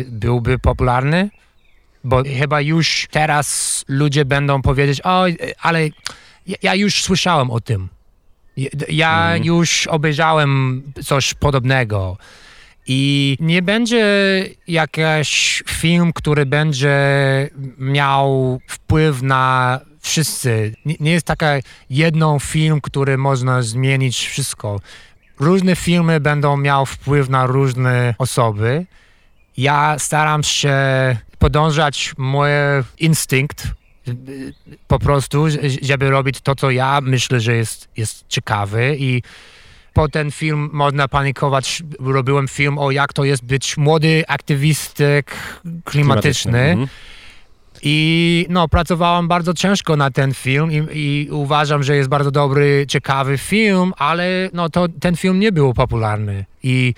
byłby 0.08 0.58
popularny? 0.58 1.30
Bo 2.04 2.22
chyba 2.38 2.60
już 2.60 3.06
teraz 3.10 3.84
ludzie 3.88 4.24
będą 4.24 4.62
powiedzieć, 4.62 5.00
o, 5.04 5.24
ale 5.60 5.88
ja 6.62 6.74
już 6.74 7.02
słyszałem 7.02 7.50
o 7.50 7.60
tym. 7.60 7.88
Ja 8.88 9.30
mm. 9.30 9.44
już 9.44 9.86
obejrzałem 9.86 10.82
coś 11.04 11.34
podobnego. 11.34 12.16
I 12.86 13.36
nie 13.40 13.62
będzie 13.62 14.04
jakiś 14.68 15.62
film, 15.68 16.12
który 16.12 16.46
będzie 16.46 16.98
miał 17.78 18.60
wpływ 18.68 19.22
na 19.22 19.80
wszyscy. 20.00 20.74
Nie, 20.84 20.94
nie 21.00 21.12
jest 21.12 21.26
taka 21.26 21.46
jedną 21.90 22.38
film, 22.38 22.80
który 22.80 23.18
można 23.18 23.62
zmienić 23.62 24.26
wszystko. 24.26 24.80
Różne 25.40 25.76
filmy 25.76 26.20
będą 26.20 26.56
miały 26.56 26.86
wpływ 26.86 27.28
na 27.28 27.46
różne 27.46 28.14
osoby. 28.18 28.86
Ja 29.56 29.98
staram 29.98 30.42
się 30.42 30.76
podążać 31.38 32.14
mój 32.18 32.48
instynkt 32.98 33.68
po 34.88 34.98
prostu, 34.98 35.46
żeby 35.82 36.10
robić 36.10 36.40
to, 36.40 36.54
co 36.54 36.70
ja 36.70 37.00
myślę, 37.00 37.40
że 37.40 37.56
jest, 37.56 37.88
jest 37.96 38.24
ciekawe 38.28 38.96
i 38.96 39.22
po 39.96 40.08
ten 40.08 40.30
film 40.30 40.70
można 40.72 41.08
panikować. 41.08 41.82
Robiłem 42.00 42.48
film 42.48 42.78
o 42.78 42.90
jak 42.90 43.12
to 43.12 43.24
jest 43.24 43.44
być 43.44 43.76
młody 43.76 44.24
aktywistyk 44.28 45.26
klimatyczny. 45.84 45.84
klimatyczny. 45.84 46.58
Mhm. 46.58 46.88
I 47.82 48.46
no, 48.48 48.68
pracowałem 48.68 49.28
bardzo 49.28 49.54
ciężko 49.54 49.96
na 49.96 50.10
ten 50.10 50.34
film 50.34 50.72
i, 50.72 50.86
i, 50.92 51.28
uważam, 51.30 51.82
że 51.82 51.96
jest 51.96 52.08
bardzo 52.08 52.30
dobry, 52.30 52.84
ciekawy 52.88 53.38
film, 53.38 53.92
ale 53.96 54.50
no, 54.52 54.68
to, 54.68 54.86
ten 55.00 55.16
film 55.16 55.40
nie 55.40 55.52
był 55.52 55.74
popularny. 55.74 56.44
I 56.62 56.94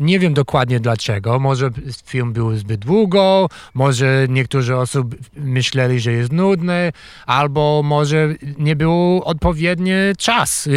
nie 0.00 0.18
wiem 0.18 0.34
dokładnie 0.34 0.80
dlaczego. 0.80 1.38
Może 1.38 1.70
film 2.04 2.32
był 2.32 2.56
zbyt 2.56 2.80
długo, 2.80 3.48
może 3.74 4.26
niektóre 4.28 4.78
osoby 4.78 5.16
myśleli, 5.36 6.00
że 6.00 6.12
jest 6.12 6.32
nudny, 6.32 6.92
albo 7.26 7.82
może 7.84 8.34
nie 8.58 8.76
był 8.76 9.22
odpowiedni 9.24 9.92
czas. 10.18 10.68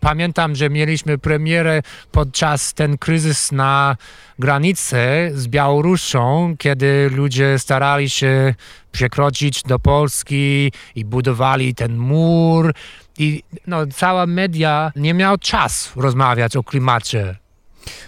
Pamiętam, 0.00 0.56
że 0.56 0.70
mieliśmy 0.70 1.18
premierę 1.18 1.82
podczas 2.12 2.74
ten 2.74 2.98
kryzys 2.98 3.52
na 3.52 3.96
granicy 4.38 4.96
z 5.34 5.48
Białorusią, 5.48 6.54
kiedy 6.58 7.10
ludzie 7.10 7.58
starali 7.58 8.10
się 8.10 8.54
przekroczyć 8.92 9.62
do 9.62 9.78
Polski 9.78 10.72
i 10.94 11.04
budowali 11.04 11.74
ten 11.74 11.96
mur. 11.96 12.74
I 13.18 13.42
no, 13.66 13.86
cała 13.86 14.26
media 14.26 14.92
nie 14.96 15.14
miał 15.14 15.38
czas 15.38 15.92
rozmawiać 15.96 16.56
o 16.56 16.62
klimacie 16.62 17.36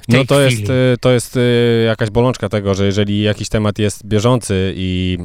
no 0.08 0.24
to 0.24 0.40
jest, 0.40 0.70
y, 0.70 0.96
to 1.00 1.10
jest 1.10 1.36
y, 1.36 1.84
jakaś 1.86 2.10
bolączka 2.10 2.48
tego, 2.48 2.74
że 2.74 2.86
jeżeli 2.86 3.22
jakiś 3.22 3.48
temat 3.48 3.78
jest 3.78 4.06
bieżący 4.06 4.72
i 4.76 5.18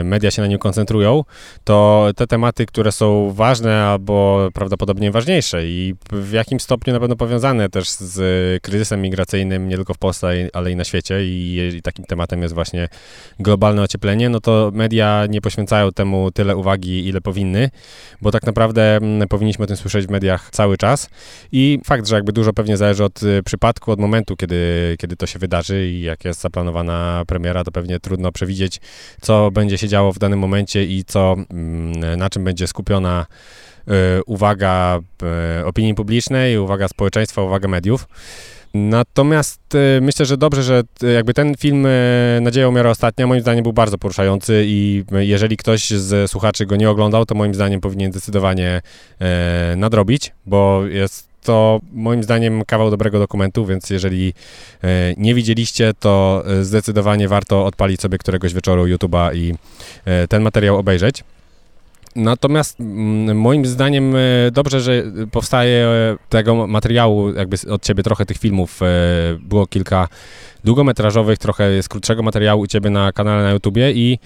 y, 0.00 0.04
media 0.04 0.30
się 0.30 0.42
na 0.42 0.48
nim 0.48 0.58
koncentrują, 0.58 1.24
to 1.64 2.08
te 2.16 2.26
tematy, 2.26 2.66
które 2.66 2.92
są 2.92 3.32
ważne 3.32 3.84
albo 3.84 4.48
prawdopodobnie 4.54 5.10
ważniejsze 5.10 5.66
i 5.66 5.94
w 6.12 6.32
jakim 6.32 6.60
stopniu 6.60 6.92
na 6.92 7.00
pewno 7.00 7.16
powiązane 7.16 7.68
też 7.68 7.90
z 7.90 8.62
kryzysem 8.62 9.02
migracyjnym 9.02 9.68
nie 9.68 9.76
tylko 9.76 9.94
w 9.94 9.98
Polsce, 9.98 10.28
ale 10.52 10.70
i 10.70 10.76
na 10.76 10.84
świecie 10.84 11.24
i 11.24 11.80
takim 11.82 12.04
tematem 12.04 12.42
jest 12.42 12.54
właśnie 12.54 12.88
globalne 13.40 13.82
ocieplenie, 13.82 14.28
no 14.28 14.40
to 14.40 14.70
media 14.74 15.26
nie 15.28 15.40
poświęcają 15.40 15.92
temu 15.92 16.30
tyle 16.30 16.56
uwagi, 16.56 17.08
ile 17.08 17.20
powinny, 17.20 17.70
bo 18.22 18.30
tak 18.30 18.42
naprawdę 18.42 18.96
mm, 18.96 19.28
powinniśmy 19.28 19.64
o 19.64 19.66
tym 19.66 19.76
słyszeć 19.76 20.06
w 20.06 20.10
mediach 20.10 20.50
cały 20.50 20.76
czas 20.76 21.08
i 21.52 21.80
fakt, 21.84 22.06
że 22.06 22.14
jakby 22.14 22.32
dużo 22.32 22.52
pewnie 22.52 22.76
zależy 22.76 23.04
od 23.04 23.20
przypadku, 23.44 23.83
od 23.92 24.00
momentu, 24.00 24.36
kiedy, 24.36 24.96
kiedy 24.98 25.16
to 25.16 25.26
się 25.26 25.38
wydarzy 25.38 25.88
i 25.88 26.00
jak 26.02 26.24
jest 26.24 26.40
zaplanowana 26.40 27.22
premiera, 27.26 27.64
to 27.64 27.72
pewnie 27.72 28.00
trudno 28.00 28.32
przewidzieć, 28.32 28.80
co 29.20 29.50
będzie 29.50 29.78
się 29.78 29.88
działo 29.88 30.12
w 30.12 30.18
danym 30.18 30.38
momencie 30.38 30.84
i 30.84 31.04
co, 31.04 31.36
mm, 31.50 32.18
na 32.18 32.30
czym 32.30 32.44
będzie 32.44 32.66
skupiona 32.66 33.26
y, 33.88 34.24
uwaga 34.26 35.00
y, 35.60 35.66
opinii 35.66 35.94
publicznej, 35.94 36.58
uwaga 36.58 36.88
społeczeństwa, 36.88 37.42
uwaga 37.42 37.68
mediów. 37.68 38.08
Natomiast 38.74 39.74
y, 39.74 40.00
myślę, 40.00 40.26
że 40.26 40.36
dobrze, 40.36 40.62
że 40.62 40.82
jakby 41.14 41.34
ten 41.34 41.54
film 41.56 41.86
Nadzieja 42.40 42.68
umiera 42.68 42.90
ostatnia 42.90 43.26
moim 43.26 43.40
zdaniem 43.40 43.62
był 43.62 43.72
bardzo 43.72 43.98
poruszający 43.98 44.62
i 44.66 45.04
jeżeli 45.12 45.56
ktoś 45.56 45.90
z 45.90 46.30
słuchaczy 46.30 46.66
go 46.66 46.76
nie 46.76 46.90
oglądał, 46.90 47.26
to 47.26 47.34
moim 47.34 47.54
zdaniem 47.54 47.80
powinien 47.80 48.12
zdecydowanie 48.12 48.80
nadrobić, 49.76 50.32
bo 50.46 50.86
jest 50.86 51.33
to 51.44 51.80
moim 51.92 52.22
zdaniem 52.22 52.64
kawał 52.64 52.90
dobrego 52.90 53.18
dokumentu, 53.18 53.66
więc 53.66 53.90
jeżeli 53.90 54.34
nie 55.16 55.34
widzieliście, 55.34 55.92
to 56.00 56.44
zdecydowanie 56.62 57.28
warto 57.28 57.66
odpalić 57.66 58.00
sobie 58.00 58.18
któregoś 58.18 58.54
wieczoru 58.54 58.84
YouTube'a 58.84 59.36
i 59.36 59.54
ten 60.28 60.42
materiał 60.42 60.78
obejrzeć. 60.78 61.24
Natomiast 62.16 62.80
mm, 62.80 63.38
moim 63.38 63.66
zdaniem 63.66 64.16
e, 64.16 64.20
dobrze, 64.52 64.80
że 64.80 65.02
powstaje 65.32 65.86
e, 65.86 66.16
tego 66.28 66.66
materiału, 66.66 67.34
jakby 67.34 67.56
od 67.70 67.82
ciebie 67.82 68.02
trochę 68.02 68.26
tych 68.26 68.38
filmów 68.38 68.82
e, 68.82 68.86
było 69.40 69.66
kilka 69.66 70.08
długometrażowych, 70.64 71.38
trochę 71.38 71.70
jest 71.70 71.88
krótszego 71.88 72.22
materiału 72.22 72.62
u 72.62 72.66
ciebie 72.66 72.90
na 72.90 73.12
kanale 73.12 73.42
na 73.42 73.50
YouTubie 73.50 73.92
i 73.92 74.18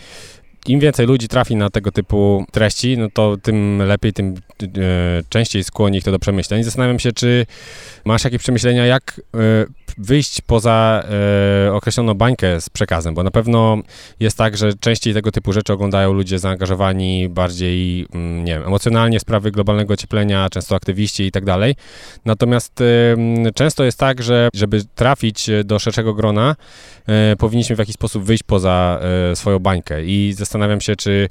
im 0.66 0.80
więcej 0.80 1.06
ludzi 1.06 1.28
trafi 1.28 1.56
na 1.56 1.70
tego 1.70 1.92
typu 1.92 2.44
treści, 2.52 2.98
no 2.98 3.08
to 3.12 3.36
tym 3.36 3.82
lepiej, 3.82 4.12
tym 4.12 4.34
e, 4.34 4.68
częściej 5.28 5.64
skłoni 5.64 5.98
ich 5.98 6.04
to 6.04 6.10
do 6.10 6.18
przemyśleń. 6.18 6.64
Zastanawiam 6.64 6.98
się, 6.98 7.12
czy 7.12 7.46
masz 8.04 8.24
jakieś 8.24 8.42
przemyślenia, 8.42 8.86
jak 8.86 9.20
e, 9.34 9.38
wyjść 9.98 10.40
poza 10.40 11.04
e, 11.66 11.72
określoną 11.72 12.14
bańkę 12.14 12.60
z 12.60 12.70
przekazem, 12.70 13.14
bo 13.14 13.22
na 13.22 13.30
pewno 13.30 13.78
jest 14.20 14.38
tak, 14.38 14.56
że 14.56 14.74
częściej 14.74 15.14
tego 15.14 15.32
typu 15.32 15.52
rzeczy 15.52 15.72
oglądają 15.72 16.12
ludzie 16.12 16.38
zaangażowani 16.38 17.28
bardziej, 17.28 18.06
mm, 18.14 18.44
nie 18.44 18.54
wiem, 18.54 18.66
emocjonalnie 18.66 19.18
w 19.18 19.22
sprawy 19.22 19.50
globalnego 19.50 19.94
ocieplenia, 19.94 20.48
często 20.50 20.74
aktywiści 20.74 21.24
i 21.24 21.30
tak 21.30 21.44
dalej. 21.44 21.74
Natomiast 22.24 22.82
często 23.54 23.84
jest 23.84 23.98
tak, 23.98 24.22
że 24.22 24.48
żeby 24.54 24.84
trafić 24.94 25.50
do 25.64 25.78
szerszego 25.78 26.14
grona, 26.14 26.56
powinniśmy 27.38 27.76
w 27.76 27.78
jakiś 27.78 27.94
sposób 27.94 28.24
wyjść 28.24 28.42
poza 28.42 29.00
swoją 29.34 29.58
bańkę 29.58 30.04
i 30.04 30.32
zastanawiam 30.32 30.80
się, 30.80 30.96
czy 30.96 31.28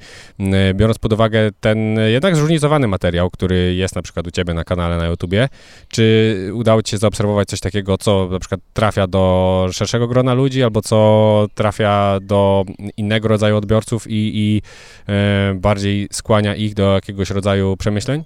biorąc 0.73 0.97
pod 0.97 1.13
uwagę 1.13 1.49
ten 1.59 1.99
jednak 2.07 2.35
zróżnicowany 2.35 2.87
materiał, 2.87 3.29
który 3.29 3.75
jest 3.75 3.95
na 3.95 4.01
przykład 4.01 4.27
u 4.27 4.31
Ciebie 4.31 4.53
na 4.53 4.63
kanale 4.63 4.97
na 4.97 5.05
YouTubie, 5.05 5.49
czy 5.89 6.35
udało 6.53 6.81
Ci 6.81 6.91
się 6.91 6.97
zaobserwować 6.97 7.47
coś 7.47 7.59
takiego, 7.59 7.97
co 7.97 8.29
na 8.31 8.39
przykład 8.47 8.73
trafia 8.73 9.07
do 9.07 9.67
szerszego 9.71 10.07
grona 10.07 10.33
ludzi, 10.33 10.63
albo 10.63 10.81
co 10.81 11.47
trafia 11.55 12.17
do 12.21 12.65
innego 12.97 13.27
rodzaju 13.27 13.57
odbiorców 13.57 14.07
i, 14.07 14.31
i 14.35 14.61
e, 15.07 15.53
bardziej 15.55 16.07
skłania 16.11 16.55
ich 16.55 16.73
do 16.73 16.93
jakiegoś 16.93 17.29
rodzaju 17.29 17.77
przemyśleń? 17.77 18.23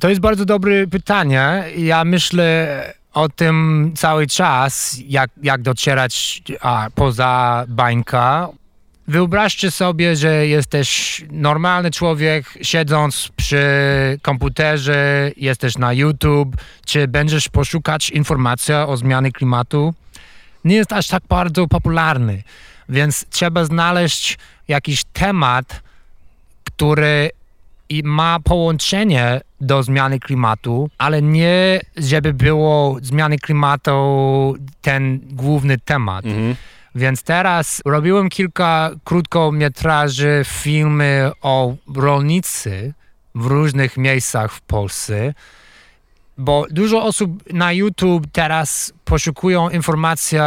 To 0.00 0.08
jest 0.08 0.20
bardzo 0.20 0.44
dobre 0.44 0.86
pytanie. 0.86 1.64
Ja 1.76 2.04
myślę 2.04 2.68
o 3.12 3.28
tym 3.28 3.90
cały 3.96 4.26
czas, 4.26 4.98
jak, 5.06 5.30
jak 5.42 5.62
docierać 5.62 6.42
a, 6.60 6.88
poza 6.94 7.64
bańka. 7.68 8.48
Wyobraźcie 9.12 9.70
sobie, 9.70 10.16
że 10.16 10.46
jesteś 10.46 11.22
normalny 11.30 11.90
człowiek, 11.90 12.58
siedząc 12.62 13.28
przy 13.36 13.64
komputerze, 14.22 15.30
jesteś 15.36 15.78
na 15.78 15.92
YouTube, 15.92 16.56
czy 16.86 17.08
będziesz 17.08 17.48
poszukać 17.48 18.10
informacji 18.10 18.74
o 18.74 18.96
zmianie 18.96 19.32
klimatu. 19.32 19.94
Nie 20.64 20.76
jest 20.76 20.92
aż 20.92 21.08
tak 21.08 21.22
bardzo 21.28 21.66
popularny, 21.68 22.42
więc 22.88 23.24
trzeba 23.30 23.64
znaleźć 23.64 24.38
jakiś 24.68 25.04
temat, 25.12 25.82
który 26.64 27.30
ma 28.04 28.40
połączenie 28.40 29.40
do 29.60 29.82
zmiany 29.82 30.20
klimatu, 30.20 30.90
ale 30.98 31.22
nie, 31.22 31.80
żeby 31.96 32.34
było 32.34 32.96
zmiany 33.02 33.38
klimatu 33.38 34.56
ten 34.82 35.20
główny 35.22 35.78
temat. 35.78 36.24
Mhm. 36.24 36.56
Więc 36.94 37.22
teraz 37.22 37.82
robiłem 37.84 38.28
kilka 38.28 38.90
krótkometraży, 39.04 40.42
filmy 40.46 41.30
o 41.42 41.74
rolnicy 41.94 42.94
w 43.34 43.46
różnych 43.46 43.96
miejscach 43.96 44.52
w 44.52 44.60
Polsce 44.60 45.34
bo 46.38 46.66
dużo 46.70 47.04
osób 47.04 47.52
na 47.52 47.72
YouTube 47.72 48.26
teraz 48.32 48.92
poszukują 49.04 49.70
informacji 49.70 50.38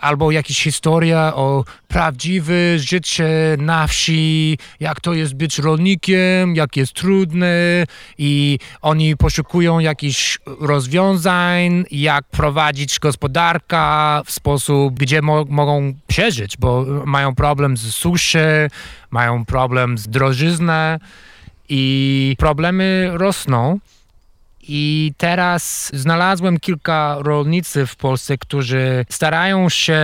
albo 0.00 0.30
jakieś 0.30 0.62
historie 0.62 1.18
o 1.18 1.64
prawdziwe 1.88 2.78
życie 2.78 3.28
na 3.58 3.86
wsi, 3.86 4.58
jak 4.80 5.00
to 5.00 5.14
jest 5.14 5.34
być 5.34 5.58
rolnikiem, 5.58 6.56
jak 6.56 6.76
jest 6.76 6.92
trudne 6.92 7.84
i 8.18 8.58
oni 8.82 9.16
poszukują 9.16 9.78
jakichś 9.78 10.38
rozwiązań, 10.60 11.84
jak 11.90 12.24
prowadzić 12.24 12.98
gospodarkę 12.98 13.78
w 14.24 14.30
sposób, 14.30 14.94
gdzie 14.94 15.22
mo 15.22 15.44
mogą 15.48 15.94
przeżyć, 16.06 16.56
bo 16.56 16.84
mają 17.04 17.34
problem 17.34 17.76
z 17.76 17.94
suszy, 17.94 18.70
mają 19.10 19.44
problem 19.44 19.98
z 19.98 20.08
drożyzną 20.08 20.98
i 21.68 22.34
problemy 22.38 23.10
rosną. 23.12 23.78
I 24.68 25.12
teraz 25.16 25.90
znalazłem 25.94 26.60
kilka 26.60 27.16
rolnicy 27.18 27.86
w 27.86 27.96
Polsce, 27.96 28.38
którzy 28.38 29.06
starają 29.10 29.68
się 29.68 30.00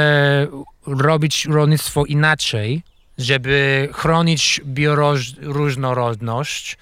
robić 0.87 1.47
rolnictwo 1.47 2.05
inaczej, 2.05 2.83
żeby 3.19 3.89
chronić 3.93 4.61
bioróżnorodność. 4.65 6.79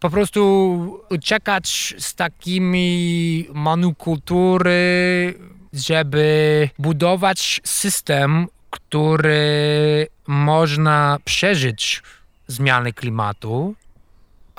Po 0.00 0.10
prostu 0.10 1.00
uciekać 1.10 1.94
z 1.98 2.14
takimi 2.14 3.46
monokultury, 3.52 5.34
żeby 5.72 6.68
budować 6.78 7.60
system, 7.64 8.46
który 8.70 10.06
można 10.26 11.18
przeżyć 11.24 12.02
zmiany 12.46 12.92
klimatu 12.92 13.74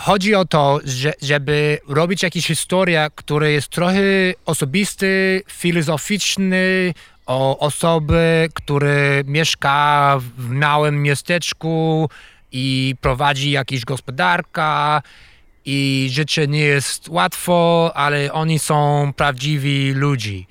chodzi 0.01 0.35
o 0.35 0.45
to, 0.45 0.79
że, 0.83 1.13
żeby 1.21 1.79
robić 1.87 2.23
jakąś 2.23 2.47
historię, 2.47 3.07
która 3.15 3.47
jest 3.47 3.67
trochę 3.67 4.01
osobisty, 4.45 5.41
filozoficzny, 5.47 6.93
o 7.25 7.59
osoby, 7.59 8.49
które 8.53 9.23
mieszka 9.25 10.17
w 10.37 10.49
małym 10.49 11.03
miasteczku 11.03 12.09
i 12.51 12.95
prowadzi 13.01 13.51
jakąś 13.51 13.85
gospodarkę 13.85 15.01
i 15.65 16.09
życie 16.11 16.47
nie 16.47 16.59
jest 16.59 17.09
łatwo, 17.09 17.91
ale 17.95 18.33
oni 18.33 18.59
są 18.59 19.13
prawdziwi 19.15 19.93
ludzi. 19.93 20.47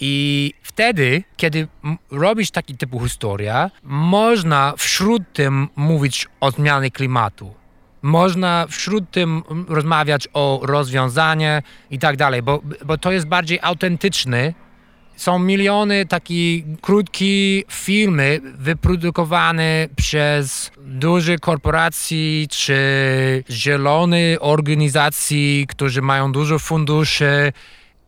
I 0.00 0.52
wtedy, 0.62 1.22
kiedy 1.36 1.68
robisz 2.10 2.50
taki 2.50 2.76
typu 2.76 3.00
historia, 3.00 3.70
można 3.82 4.74
wśród 4.76 5.22
tym 5.32 5.68
mówić 5.76 6.26
o 6.40 6.50
zmianie 6.50 6.90
klimatu 6.90 7.63
można 8.04 8.66
wśród 8.70 9.10
tym 9.10 9.42
rozmawiać 9.68 10.28
o 10.32 10.60
rozwiązanie 10.62 11.62
i 11.90 11.98
tak 11.98 12.16
dalej, 12.16 12.42
bo, 12.42 12.62
bo 12.84 12.98
to 12.98 13.12
jest 13.12 13.26
bardziej 13.26 13.58
autentyczny. 13.62 14.54
Są 15.16 15.38
miliony 15.38 16.06
takich 16.06 16.64
krótkie 16.80 17.62
filmy 17.70 18.40
wyprodukowane 18.58 19.88
przez 19.96 20.70
duże 20.78 21.38
korporacje 21.38 22.48
czy 22.48 22.78
zielone 23.50 24.40
organizacje, 24.40 25.66
którzy 25.66 26.02
mają 26.02 26.32
dużo 26.32 26.58
funduszy 26.58 27.52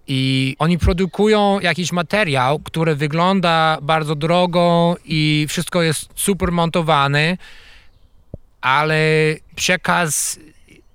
i 0.06 0.56
oni 0.58 0.78
produkują 0.78 1.60
jakiś 1.60 1.92
materiał, 1.92 2.58
który 2.58 2.94
wygląda 2.94 3.78
bardzo 3.82 4.14
drogo 4.14 4.96
i 5.04 5.46
wszystko 5.48 5.82
jest 5.82 6.08
super 6.14 6.52
montowane 6.52 7.36
ale 8.66 8.96
przekaz 9.56 10.38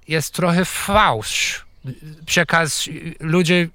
jest 0.08 0.34
trochę 0.34 0.66
fałsz. 0.66 1.66
Przekaz, 2.26 2.90
ludzie 3.20 3.68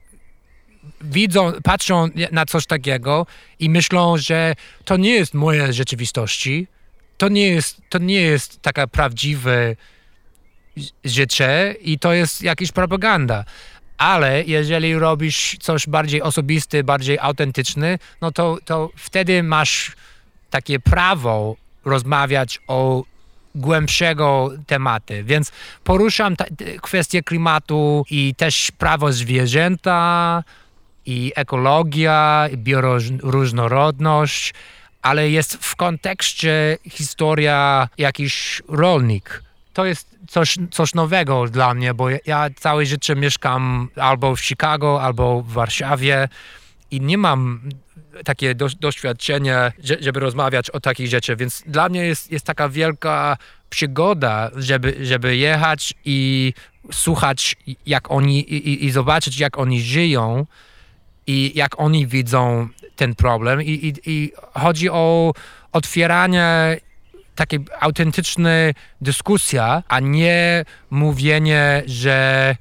widzą, 1.00 1.52
patrzą 1.64 2.08
na 2.32 2.46
coś 2.46 2.66
takiego 2.66 3.26
i 3.58 3.70
myślą, 3.70 4.16
że 4.16 4.54
to 4.84 4.96
nie 4.96 5.10
jest 5.10 5.34
moja 5.34 5.72
rzeczywistości, 5.72 6.66
to 7.18 7.28
nie 7.28 7.48
jest, 7.48 7.80
to 7.88 7.98
nie 7.98 8.20
jest 8.20 8.62
taka 8.62 8.86
prawdziwe 8.86 9.76
życie 11.04 11.74
i 11.80 11.98
to 11.98 12.12
jest 12.12 12.42
jakaś 12.42 12.72
propaganda. 12.72 13.44
Ale 13.98 14.44
jeżeli 14.44 14.94
robisz 14.94 15.56
coś 15.60 15.86
bardziej 15.86 16.22
osobiste, 16.22 16.84
bardziej 16.84 17.18
autentyczne, 17.18 17.98
no 18.20 18.32
to, 18.32 18.58
to 18.64 18.90
wtedy 18.96 19.42
masz 19.42 19.92
takie 20.50 20.80
prawo 20.80 21.56
rozmawiać 21.84 22.60
o 22.68 23.04
głębszego 23.56 24.50
tematy, 24.66 25.24
więc 25.24 25.52
poruszam 25.84 26.36
kwestie 26.82 27.22
klimatu 27.22 28.04
i 28.10 28.34
też 28.34 28.70
prawo 28.78 29.12
zwierzęta 29.12 30.42
i 31.06 31.32
ekologia, 31.36 32.48
i 32.52 32.56
bioróżnorodność, 32.56 34.54
ale 35.02 35.30
jest 35.30 35.56
w 35.56 35.76
kontekście 35.76 36.78
historia 36.90 37.88
jakiś 37.98 38.62
rolnik. 38.68 39.42
To 39.72 39.84
jest 39.84 40.16
coś, 40.28 40.56
coś 40.70 40.94
nowego 40.94 41.46
dla 41.46 41.74
mnie, 41.74 41.94
bo 41.94 42.08
ja 42.26 42.46
całe 42.56 42.86
życie 42.86 43.16
mieszkam 43.16 43.88
albo 43.96 44.36
w 44.36 44.40
Chicago, 44.40 45.02
albo 45.02 45.42
w 45.42 45.52
Warszawie 45.52 46.28
i 46.90 47.00
nie 47.00 47.18
mam 47.18 47.60
takie 48.24 48.54
do, 48.54 48.68
doświadczenie, 48.80 49.72
żeby 50.00 50.20
rozmawiać 50.20 50.70
o 50.70 50.80
takich 50.80 51.08
rzeczach, 51.08 51.36
więc 51.36 51.62
dla 51.66 51.88
mnie 51.88 52.06
jest, 52.06 52.32
jest 52.32 52.46
taka 52.46 52.68
wielka 52.68 53.36
przygoda, 53.70 54.50
żeby, 54.56 54.96
żeby 55.00 55.36
jechać 55.36 55.94
i 56.04 56.52
słuchać, 56.92 57.56
jak 57.86 58.10
oni 58.10 58.40
i, 58.40 58.84
i 58.84 58.90
zobaczyć, 58.90 59.38
jak 59.38 59.58
oni 59.58 59.80
żyją 59.80 60.46
i 61.26 61.52
jak 61.54 61.80
oni 61.80 62.06
widzą 62.06 62.68
ten 62.96 63.14
problem. 63.14 63.62
I, 63.62 63.70
i, 63.70 63.94
i 64.06 64.32
chodzi 64.54 64.90
o 64.90 65.32
otwieranie 65.72 66.76
takiej 67.34 67.60
autentycznej 67.80 68.74
dyskusja, 69.00 69.82
a 69.88 70.00
nie 70.00 70.64
mówienie, 70.90 71.82
że 71.86 72.56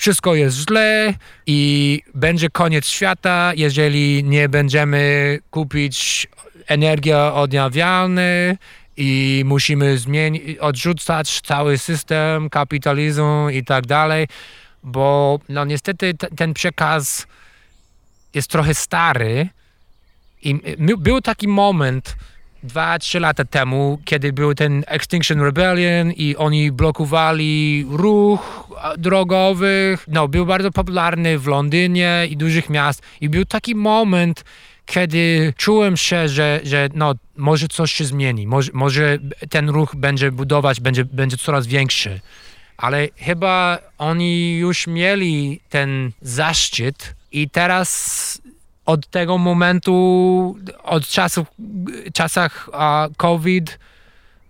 wszystko 0.00 0.34
jest 0.34 0.56
źle 0.56 1.14
i 1.46 2.02
będzie 2.14 2.50
koniec 2.50 2.86
świata, 2.86 3.52
jeżeli 3.56 4.24
nie 4.24 4.48
będziemy 4.48 5.38
kupić 5.50 6.26
energii 6.66 7.12
odnawialnej 7.12 8.56
i 8.96 9.42
musimy 9.46 9.98
zmienić, 9.98 10.58
odrzucać 10.58 11.40
cały 11.40 11.78
system 11.78 12.50
kapitalizmu 12.50 13.48
i 13.50 13.64
tak 13.64 13.86
dalej, 13.86 14.26
bo 14.82 15.38
no 15.48 15.64
niestety 15.64 16.14
ten 16.14 16.54
przekaz 16.54 17.26
jest 18.34 18.50
trochę 18.50 18.74
stary 18.74 19.48
i 20.42 20.60
był 20.98 21.20
taki 21.20 21.48
moment, 21.48 22.16
dwa, 22.62 22.98
trzy 22.98 23.20
lata 23.20 23.44
temu, 23.44 23.98
kiedy 24.04 24.32
był 24.32 24.54
ten 24.54 24.84
Extinction 24.86 25.40
Rebellion 25.40 26.12
i 26.12 26.36
oni 26.36 26.72
blokowali 26.72 27.86
ruch 27.90 28.68
drogowy. 28.98 29.98
No, 30.08 30.28
był 30.28 30.46
bardzo 30.46 30.70
popularny 30.70 31.38
w 31.38 31.46
Londynie 31.46 32.26
i 32.30 32.36
dużych 32.36 32.70
miast 32.70 33.02
i 33.20 33.28
był 33.28 33.44
taki 33.44 33.74
moment, 33.74 34.44
kiedy 34.86 35.54
czułem 35.56 35.96
się, 35.96 36.28
że, 36.28 36.60
że 36.64 36.88
no, 36.94 37.14
może 37.36 37.68
coś 37.68 37.92
się 37.92 38.04
zmieni, 38.04 38.46
może, 38.46 38.70
może 38.74 39.18
ten 39.50 39.68
ruch 39.68 39.96
będzie 39.96 40.32
budować, 40.32 40.80
będzie, 40.80 41.04
będzie 41.04 41.36
coraz 41.36 41.66
większy. 41.66 42.20
Ale 42.76 43.08
chyba 43.16 43.78
oni 43.98 44.56
już 44.56 44.86
mieli 44.86 45.60
ten 45.68 46.12
zaszczyt 46.22 47.14
i 47.32 47.50
teraz 47.50 48.42
od 48.86 49.08
tego 49.08 49.38
momentu, 49.38 50.56
od 50.82 51.06
czasów, 51.06 51.46
czasach 52.12 52.68
COVID, 53.16 53.78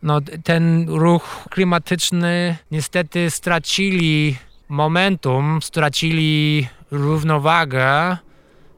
no, 0.03 0.21
ten 0.45 0.89
ruch 0.89 1.47
klimatyczny 1.51 2.57
niestety 2.71 3.31
stracili 3.31 4.37
momentum, 4.69 5.63
stracili 5.63 6.69
równowagę, 6.91 8.17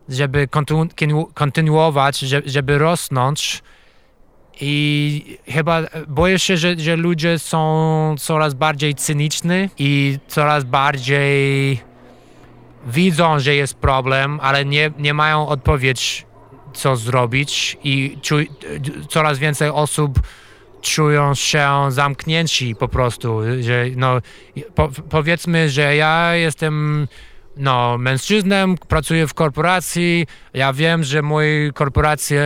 żeby 0.08 0.48
kontynu 0.48 0.88
kontynuować, 1.34 2.18
żeby 2.46 2.78
rosnąć. 2.78 3.62
I 4.60 5.38
chyba 5.48 5.82
boję 6.08 6.38
się, 6.38 6.56
że, 6.56 6.78
że 6.78 6.96
ludzie 6.96 7.38
są 7.38 8.14
coraz 8.18 8.54
bardziej 8.54 8.94
cyniczni 8.94 9.68
i 9.78 10.18
coraz 10.28 10.64
bardziej 10.64 11.80
widzą, 12.86 13.38
że 13.38 13.54
jest 13.54 13.74
problem, 13.74 14.38
ale 14.42 14.64
nie, 14.64 14.90
nie 14.98 15.14
mają 15.14 15.48
odpowiedź, 15.48 16.26
co 16.72 16.96
zrobić 16.96 17.78
i 17.84 18.18
coraz 19.08 19.38
więcej 19.38 19.68
osób 19.68 20.18
czują 20.80 21.34
się 21.34 21.68
zamknięci 21.88 22.74
po 22.74 22.88
prostu, 22.88 23.40
że 23.60 23.84
no 23.96 24.20
po, 24.74 24.88
powiedzmy, 25.10 25.70
że 25.70 25.96
ja 25.96 26.34
jestem 26.34 27.06
no, 27.56 27.98
mężczyzną, 27.98 28.74
pracuję 28.88 29.26
w 29.26 29.34
korporacji, 29.34 30.26
ja 30.54 30.72
wiem, 30.72 31.04
że 31.04 31.22
moja 31.22 31.72
korporacja 31.72 32.42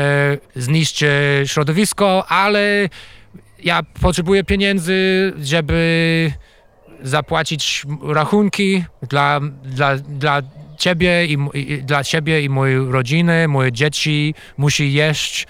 zniszczy 0.56 1.42
środowisko, 1.46 2.26
ale 2.28 2.88
ja 3.64 3.82
potrzebuję 4.00 4.44
pieniędzy, 4.44 5.32
żeby 5.42 6.32
zapłacić 7.02 7.82
rachunki 8.02 8.84
dla, 9.08 9.40
dla, 9.64 9.96
dla 9.96 10.42
ciebie 10.78 11.26
i, 11.26 11.38
i, 11.54 11.82
dla 11.82 12.04
ciebie 12.04 12.42
i 12.42 12.48
mojej 12.48 12.78
rodziny, 12.78 13.48
moje 13.48 13.72
dzieci 13.72 14.34
musi 14.56 14.92
jeść 14.92 15.46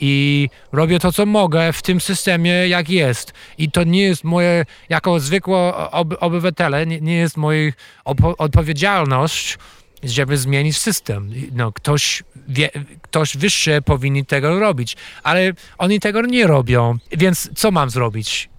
i 0.00 0.48
robię 0.72 1.00
to, 1.00 1.12
co 1.12 1.26
mogę 1.26 1.72
w 1.72 1.82
tym 1.82 2.00
systemie, 2.00 2.68
jak 2.68 2.90
jest. 2.90 3.32
I 3.58 3.70
to 3.70 3.84
nie 3.84 4.02
jest 4.02 4.24
moje, 4.24 4.64
jako 4.88 5.20
zwykły 5.20 5.56
ob, 5.74 6.14
obywatele, 6.20 6.86
nie, 6.86 7.00
nie 7.00 7.16
jest 7.16 7.36
moja 7.36 7.72
odpowiedzialność, 8.38 9.58
żeby 10.02 10.36
zmienić 10.36 10.78
system. 10.78 11.30
No, 11.52 11.72
ktoś, 11.72 12.22
wie, 12.48 12.70
ktoś 13.02 13.36
wyższy 13.36 13.82
powinien 13.84 14.24
tego 14.24 14.60
robić, 14.60 14.96
ale 15.22 15.52
oni 15.78 16.00
tego 16.00 16.22
nie 16.22 16.46
robią, 16.46 16.98
więc 17.12 17.50
co 17.56 17.70
mam 17.70 17.90
zrobić? 17.90 18.49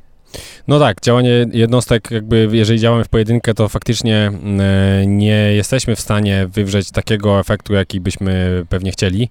No 0.67 0.79
tak, 0.79 1.01
działanie 1.01 1.45
jednostek, 1.53 2.11
jakby 2.11 2.49
jeżeli 2.51 2.79
działamy 2.79 3.03
w 3.03 3.09
pojedynkę, 3.09 3.53
to 3.53 3.69
faktycznie 3.69 4.31
e, 4.59 5.03
nie 5.07 5.53
jesteśmy 5.53 5.95
w 5.95 5.99
stanie 5.99 6.47
wywrzeć 6.53 6.91
takiego 6.91 7.39
efektu, 7.39 7.73
jaki 7.73 7.99
byśmy 7.99 8.63
pewnie 8.69 8.91
chcieli. 8.91 9.29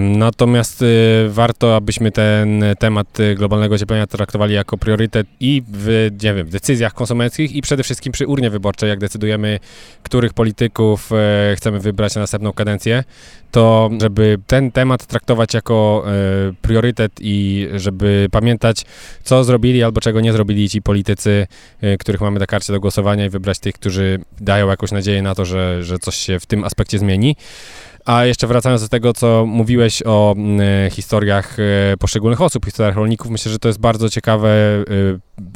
Natomiast 0.00 0.82
e, 0.82 0.86
warto, 1.28 1.76
abyśmy 1.76 2.12
ten 2.12 2.64
temat 2.78 3.18
globalnego 3.36 3.74
ocieplenia 3.74 4.06
traktowali 4.06 4.54
jako 4.54 4.78
priorytet 4.78 5.26
i 5.40 5.62
w, 5.68 6.08
nie 6.22 6.34
wiem, 6.34 6.46
w 6.46 6.50
decyzjach 6.50 6.94
konsumenckich 6.94 7.52
i 7.52 7.62
przede 7.62 7.82
wszystkim 7.82 8.12
przy 8.12 8.26
urnie 8.26 8.50
wyborczej, 8.50 8.88
jak 8.88 8.98
decydujemy, 8.98 9.58
których 10.02 10.34
polityków 10.34 11.12
e, 11.12 11.54
chcemy 11.56 11.80
wybrać 11.80 12.14
na 12.14 12.20
następną 12.20 12.52
kadencję, 12.52 13.04
to 13.50 13.90
żeby 14.00 14.38
ten 14.46 14.72
temat 14.72 15.06
traktować 15.06 15.54
jako 15.54 16.04
priorytet 16.62 17.12
i 17.20 17.68
żeby 17.76 18.28
pamiętać, 18.30 18.84
co 19.24 19.44
zrobili 19.44 19.82
albo 19.82 20.00
czego 20.00 20.15
nie 20.20 20.32
zrobili 20.32 20.46
zrobili 20.46 20.70
ci 20.70 20.82
politycy, 20.82 21.46
y, 21.82 21.98
których 21.98 22.20
mamy 22.20 22.40
na 22.40 22.46
karcie 22.46 22.72
do 22.72 22.80
głosowania 22.80 23.26
i 23.26 23.28
wybrać 23.28 23.58
tych, 23.58 23.74
którzy 23.74 24.18
dają 24.40 24.68
jakąś 24.68 24.92
nadzieję 24.92 25.22
na 25.22 25.34
to, 25.34 25.44
że, 25.44 25.84
że 25.84 25.98
coś 25.98 26.16
się 26.16 26.40
w 26.40 26.46
tym 26.46 26.64
aspekcie 26.64 26.98
zmieni. 26.98 27.36
A 28.06 28.24
jeszcze 28.24 28.46
wracając 28.46 28.82
do 28.82 28.88
tego, 28.88 29.12
co 29.12 29.44
mówiłeś 29.46 30.02
o 30.06 30.34
y, 30.86 30.90
historiach 30.90 31.58
y, 31.58 31.96
poszczególnych 31.98 32.40
osób, 32.40 32.64
historiach 32.64 32.96
rolników, 32.96 33.30
myślę, 33.30 33.52
że 33.52 33.58
to 33.58 33.68
jest 33.68 33.80
bardzo 33.80 34.08
ciekawe 34.08 34.48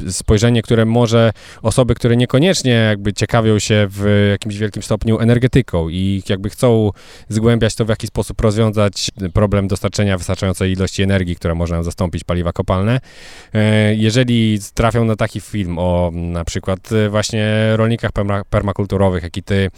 y, 0.05 0.11
spojrzenie, 0.11 0.61
które 0.61 0.85
może 0.85 1.31
osoby, 1.61 1.95
które 1.95 2.17
niekoniecznie 2.17 2.71
jakby 2.71 3.13
ciekawią 3.13 3.59
się 3.59 3.87
w 3.89 4.27
jakimś 4.31 4.57
wielkim 4.57 4.83
stopniu 4.83 5.19
energetyką 5.19 5.89
i 5.89 6.23
jakby 6.29 6.49
chcą 6.49 6.91
zgłębiać 7.29 7.75
to, 7.75 7.85
w 7.85 7.89
jaki 7.89 8.07
sposób 8.07 8.41
rozwiązać 8.41 9.11
problem 9.33 9.67
dostarczenia 9.67 10.17
wystarczającej 10.17 10.71
ilości 10.71 11.03
energii, 11.03 11.35
która 11.35 11.55
może 11.55 11.83
zastąpić 11.83 12.23
paliwa 12.23 12.51
kopalne. 12.51 12.99
Jeżeli 13.95 14.59
trafią 14.73 15.05
na 15.05 15.15
taki 15.15 15.41
film 15.41 15.79
o 15.79 16.11
na 16.13 16.45
przykład 16.45 16.89
właśnie 17.09 17.73
rolnikach 17.75 18.11
permakulturowych, 18.49 19.23
jaki 19.23 19.43
ty 19.43 19.71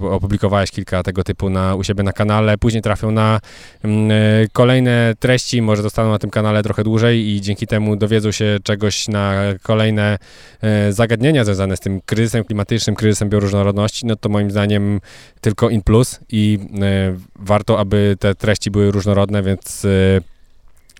opublikowałeś 0.00 0.70
kilka 0.70 1.02
tego 1.02 1.24
typu 1.24 1.50
na, 1.50 1.74
u 1.74 1.84
siebie 1.84 2.02
na 2.02 2.12
kanale, 2.18 2.58
później 2.58 2.82
trafią 2.82 3.10
na 3.10 3.40
mm, 3.82 4.10
e, 4.10 4.14
kolejne 4.52 5.14
treści, 5.18 5.62
może 5.62 5.82
zostaną 5.82 6.10
na 6.10 6.18
tym 6.18 6.30
kanale 6.30 6.62
trochę 6.62 6.84
dłużej 6.84 7.28
i 7.28 7.40
dzięki 7.40 7.66
temu 7.66 7.96
dowiedzą 7.96 8.32
się 8.32 8.58
czegoś 8.62 9.08
na 9.08 9.34
kolejne 9.62 10.18
e, 10.62 10.92
zagadnienia 10.92 11.44
związane 11.44 11.76
z 11.76 11.80
tym 11.80 12.00
kryzysem 12.06 12.44
klimatycznym, 12.44 12.96
kryzysem 12.96 13.28
bioróżnorodności, 13.28 14.06
no 14.06 14.16
to 14.16 14.28
moim 14.28 14.50
zdaniem 14.50 15.00
tylko 15.40 15.70
in 15.70 15.82
plus 15.82 16.20
i 16.32 16.58
e, 16.82 17.16
warto, 17.36 17.78
aby 17.78 18.16
te 18.20 18.34
treści 18.34 18.70
były 18.70 18.90
różnorodne, 18.90 19.42
więc 19.42 19.86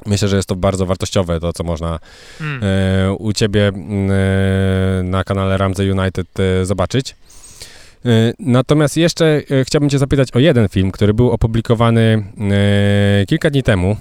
Myślę, 0.07 0.29
że 0.29 0.37
jest 0.37 0.49
to 0.49 0.57
bardzo 0.57 0.87
wartościowe, 0.87 1.41
to 1.41 1.53
co 1.53 1.65
można 1.65 1.99
hmm. 2.39 2.63
u 3.19 3.33
ciebie 3.33 3.73
na 5.03 5.25
kanale 5.25 5.59
Ramsey 5.59 5.91
United 5.91 6.27
zobaczyć. 6.63 7.15
E, 8.07 8.33
natomiast 8.39 8.97
jeszcze 8.97 9.43
e, 9.51 9.65
chciałbym 9.65 9.91
Cię 9.91 9.99
zapytać 9.99 10.31
o 10.33 10.39
jeden 10.39 10.69
film, 10.69 10.91
który 10.91 11.15
był 11.15 11.31
opublikowany 11.31 12.25
e, 13.21 13.27
kilka 13.27 13.51
dni 13.51 13.63
temu, 13.63 13.97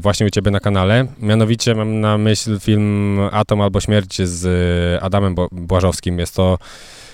właśnie 0.00 0.26
u 0.26 0.30
Ciebie 0.30 0.50
na 0.50 0.60
kanale. 0.60 1.06
Mianowicie 1.20 1.74
mam 1.74 2.00
na 2.00 2.18
myśl 2.18 2.60
film 2.60 3.18
Atom 3.32 3.60
albo 3.60 3.80
Śmierć 3.80 4.22
z 4.22 5.02
Adamem 5.02 5.34
Błażowskim. 5.52 6.18
Jest 6.18 6.34
to 6.34 6.58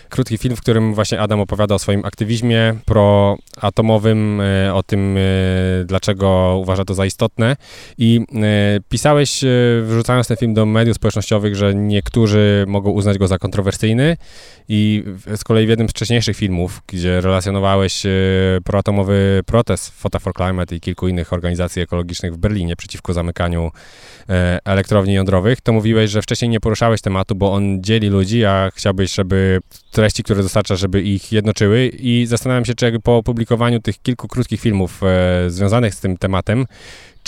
krótki 0.09 0.39
film, 0.39 0.57
w 0.57 0.61
którym 0.61 0.95
właśnie 0.95 1.21
Adam 1.21 1.41
opowiada 1.41 1.75
o 1.75 1.79
swoim 1.79 2.05
aktywizmie 2.05 2.75
proatomowym, 2.85 4.41
e, 4.41 4.75
o 4.75 4.83
tym, 4.83 5.17
e, 5.17 5.21
dlaczego 5.85 6.59
uważa 6.63 6.85
to 6.85 6.95
za 6.95 7.07
istotne. 7.07 7.57
I 7.99 8.21
pisałeś, 8.89 9.45
wrzucając 9.83 10.29
ten 10.29 10.37
film 10.37 10.55
do 10.55 10.67
mediów 10.67 10.97
społecznościowych, 10.97 11.57
że 11.57 11.75
niektórzy 11.75 12.65
mogą 12.69 12.91
uznać 12.91 13.19
go 13.19 13.27
za 13.27 13.39
kontrowersyjny 13.39 14.17
i 14.69 15.05
z 15.37 15.45
kolei 15.45 15.67
w 15.67 15.69
jednym 15.69 15.89
z 15.89 15.91
wcześniejszych 15.91 16.37
filmów, 16.37 16.83
gdzie 16.87 17.21
relacjonowałeś 17.21 18.03
proatomowy 18.65 19.41
protest 19.47 19.91
Photo 19.91 20.21
for 20.21 20.35
Climate 20.35 20.77
i 20.77 20.81
kilku 20.81 21.09
innych 21.09 21.33
organizacji 21.33 21.83
ekologicznych 21.83 22.35
w 22.35 22.37
Berlinie 22.37 22.77
przeciwko 22.77 23.13
zamykaniu 23.13 23.71
elektrowni 24.65 25.15
jądrowych, 25.15 25.61
to 25.61 25.73
mówiłeś, 25.73 26.11
że 26.11 26.23
wcześniej 26.23 26.49
nie 26.49 26.61
poruszałeś 26.61 27.01
tematu, 27.01 27.35
bo 27.35 27.53
on 27.53 27.83
dzieli 27.83 28.09
ludzi, 28.09 28.45
a 28.45 28.71
chciałbyś, 28.75 29.15
żeby 29.15 29.61
treści, 29.99 30.23
które 30.23 30.43
dostarcza, 30.43 30.77
żeby 30.77 31.03
ich 31.03 31.33
jednoczyły. 31.33 31.87
I 31.89 32.27
zastanawiam 32.27 32.65
się, 32.65 32.75
czy 32.75 32.85
jakby 32.85 33.01
po 33.01 33.17
opublikowaniu 33.17 33.81
tych 33.81 34.03
kilku 34.03 34.29
krótkich 34.29 34.61
filmów 34.61 35.01
e, 35.03 35.51
związanych 35.51 35.95
z 35.95 36.01
tym 36.01 36.17
tematem, 36.17 36.67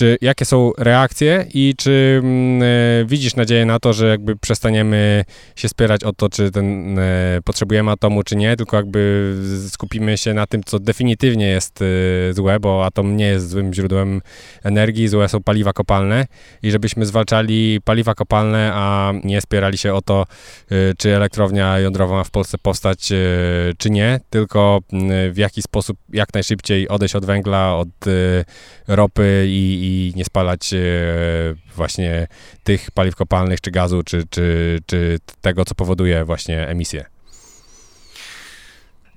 czy 0.00 0.18
jakie 0.20 0.44
są 0.44 0.72
reakcje 0.78 1.46
i 1.54 1.74
czy 1.78 2.20
mm, 2.22 2.62
e, 2.62 3.04
widzisz 3.04 3.36
nadzieję 3.36 3.66
na 3.66 3.78
to, 3.78 3.92
że 3.92 4.08
jakby 4.08 4.36
przestaniemy 4.36 5.24
się 5.56 5.68
spierać 5.68 6.04
o 6.04 6.12
to, 6.12 6.28
czy 6.28 6.50
ten, 6.50 6.98
e, 6.98 7.38
potrzebujemy 7.44 7.90
atomu, 7.90 8.22
czy 8.22 8.36
nie, 8.36 8.56
tylko 8.56 8.76
jakby 8.76 9.34
skupimy 9.68 10.18
się 10.18 10.34
na 10.34 10.46
tym, 10.46 10.64
co 10.64 10.78
definitywnie 10.78 11.46
jest 11.46 11.82
e, 11.82 11.84
złe, 12.32 12.60
bo 12.60 12.86
atom 12.86 13.16
nie 13.16 13.24
jest 13.26 13.48
złym 13.48 13.74
źródłem 13.74 14.20
energii, 14.64 15.08
złe 15.08 15.28
są 15.28 15.42
paliwa 15.42 15.72
kopalne. 15.72 16.26
I 16.62 16.70
żebyśmy 16.70 17.06
zwalczali 17.06 17.80
paliwa 17.84 18.14
kopalne, 18.14 18.70
a 18.74 19.12
nie 19.24 19.40
spierali 19.40 19.78
się 19.78 19.94
o 19.94 20.02
to, 20.02 20.26
czy 20.98 21.16
elektrownia 21.16 21.78
jądrowa 21.78 22.16
ma 22.16 22.24
w 22.24 22.30
Polsce 22.30 22.58
powstać, 22.58 23.08
czy 23.78 23.90
nie, 23.90 24.20
tylko 24.30 24.80
w 25.30 25.36
jaki 25.36 25.62
sposób 25.62 25.98
jak 26.12 26.34
najszybciej 26.34 26.88
odejść 26.88 27.14
od 27.14 27.24
węgla, 27.24 27.76
od 27.76 27.88
ropy 28.88 29.44
i, 29.48 29.78
i 29.82 29.89
nie 30.16 30.24
spalać 30.24 30.74
e, 30.74 30.78
właśnie 31.76 32.26
tych 32.64 32.90
paliw 32.90 33.16
kopalnych, 33.16 33.60
czy 33.60 33.70
gazu, 33.70 34.02
czy, 34.02 34.24
czy, 34.30 34.78
czy 34.86 35.18
tego, 35.40 35.64
co 35.64 35.74
powoduje 35.74 36.24
właśnie 36.24 36.68
emisję? 36.68 37.04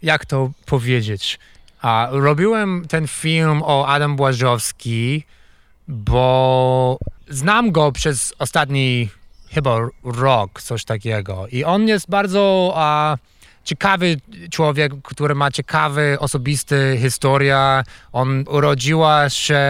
Jak 0.04 0.26
to 0.26 0.52
powiedzieć? 0.66 1.40
A, 1.82 2.08
robiłem 2.12 2.86
ten 2.90 3.08
film 3.08 3.62
o 3.66 3.88
Adam 3.88 4.16
Błażowski, 4.16 5.24
bo 5.88 6.98
znam 7.30 7.72
go 7.72 7.92
przez 7.92 8.34
ostatni 8.40 9.10
chyba 9.50 9.78
rok, 10.04 10.62
coś 10.62 10.86
takiego. 10.86 11.48
I 11.52 11.64
on 11.64 11.88
jest 11.88 12.10
bardzo 12.10 12.74
a, 12.76 13.18
ciekawy 13.64 14.18
człowiek, 14.52 14.94
który 15.04 15.36
ma 15.36 15.52
ciekawy, 15.52 16.18
osobisty 16.20 16.98
historia. 17.02 17.84
On 18.12 18.46
urodziła 18.48 19.30
się 19.30 19.62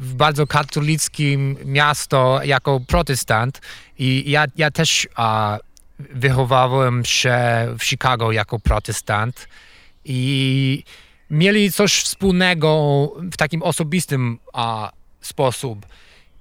bardzo 0.00 0.46
katolickim 0.46 1.56
miasto 1.64 2.40
jako 2.44 2.80
protestant 2.80 3.60
i 3.98 4.30
ja, 4.30 4.44
ja 4.56 4.70
też 4.70 5.08
a, 5.14 5.58
wychowałem 5.98 7.04
się 7.04 7.38
w 7.78 7.84
Chicago 7.84 8.32
jako 8.32 8.58
protestant 8.58 9.48
i 10.04 10.82
mieli 11.30 11.72
coś 11.72 12.02
wspólnego 12.02 13.12
w 13.32 13.36
takim 13.36 13.62
osobistym 13.62 14.38
a, 14.52 14.92
sposób. 15.20 15.86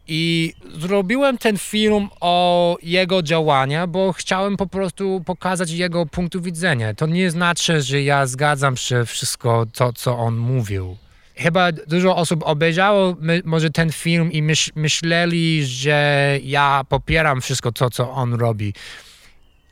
I 0.07 0.53
zrobiłem 0.79 1.37
ten 1.37 1.57
film 1.57 2.09
o 2.21 2.77
jego 2.83 3.23
działania, 3.23 3.87
bo 3.87 4.13
chciałem 4.13 4.57
po 4.57 4.67
prostu 4.67 5.21
pokazać 5.25 5.71
jego 5.71 6.05
punktu 6.05 6.41
widzenia. 6.41 6.93
To 6.93 7.05
nie 7.05 7.31
znaczy, 7.31 7.81
że 7.81 8.01
ja 8.01 8.27
zgadzam 8.27 8.77
się 8.77 9.05
wszystko 9.05 9.65
to, 9.73 9.93
co 9.93 10.17
on 10.17 10.37
mówił. 10.37 10.97
Chyba 11.37 11.71
dużo 11.71 12.15
osób 12.15 12.43
obejrzało 12.45 13.15
my, 13.19 13.41
może 13.45 13.69
ten 13.69 13.91
film 13.91 14.31
i 14.31 14.41
myśl, 14.41 14.71
myśleli, 14.75 15.65
że 15.65 16.39
ja 16.43 16.81
popieram 16.89 17.41
wszystko 17.41 17.71
to, 17.71 17.89
co 17.89 18.11
on 18.11 18.33
robi. 18.33 18.73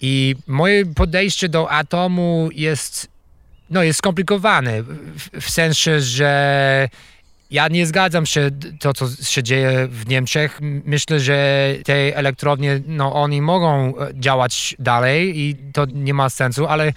I 0.02 0.36
moje 0.47 0.86
podejście 0.86 1.49
do 1.49 1.71
atomu 1.71 2.49
jest, 2.54 3.08
no, 3.69 3.84
jest 3.84 3.97
skomplikowane 3.97 4.84
w, 4.84 5.41
w 5.41 5.49
sensie, 5.49 6.02
że 6.02 6.89
ja 7.52 7.67
nie 7.67 7.86
zgadzam 7.86 8.26
się 8.26 8.49
to, 8.80 8.93
co 8.93 9.08
się 9.23 9.43
dzieje 9.43 9.88
w 9.88 10.08
Niemczech. 10.08 10.60
Myślę, 10.86 11.19
że 11.19 11.67
te 11.86 11.93
elektrownie, 12.15 12.82
no 12.88 13.13
oni 13.13 13.41
mogą 13.41 13.97
e, 13.97 14.12
działać 14.13 14.76
dalej 14.80 15.39
i 15.39 15.56
to 15.73 15.86
nie 15.86 16.13
ma 16.13 16.30
sensu, 16.30 16.67
ale 16.67 16.93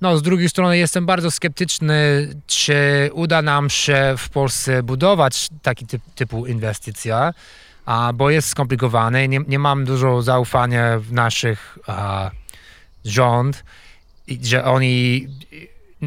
no, 0.00 0.18
z 0.18 0.22
drugiej 0.22 0.48
strony 0.48 0.78
jestem 0.78 1.06
bardzo 1.06 1.30
sceptyczny, 1.30 2.28
czy 2.46 3.10
uda 3.12 3.42
nam 3.42 3.70
się 3.70 4.14
w 4.18 4.28
Polsce 4.28 4.82
budować 4.82 5.48
taki 5.62 5.86
typ, 5.86 6.02
typu 6.14 6.46
inwestycja, 6.46 7.34
a, 7.86 8.12
bo 8.14 8.30
jest 8.30 8.48
skomplikowane. 8.48 9.28
Nie, 9.28 9.40
nie 9.48 9.58
mam 9.58 9.84
dużo 9.84 10.22
zaufania 10.22 10.98
w 10.98 11.12
naszych 11.12 11.78
a, 11.86 12.30
rząd, 13.04 13.64
że 14.42 14.64
oni 14.64 15.28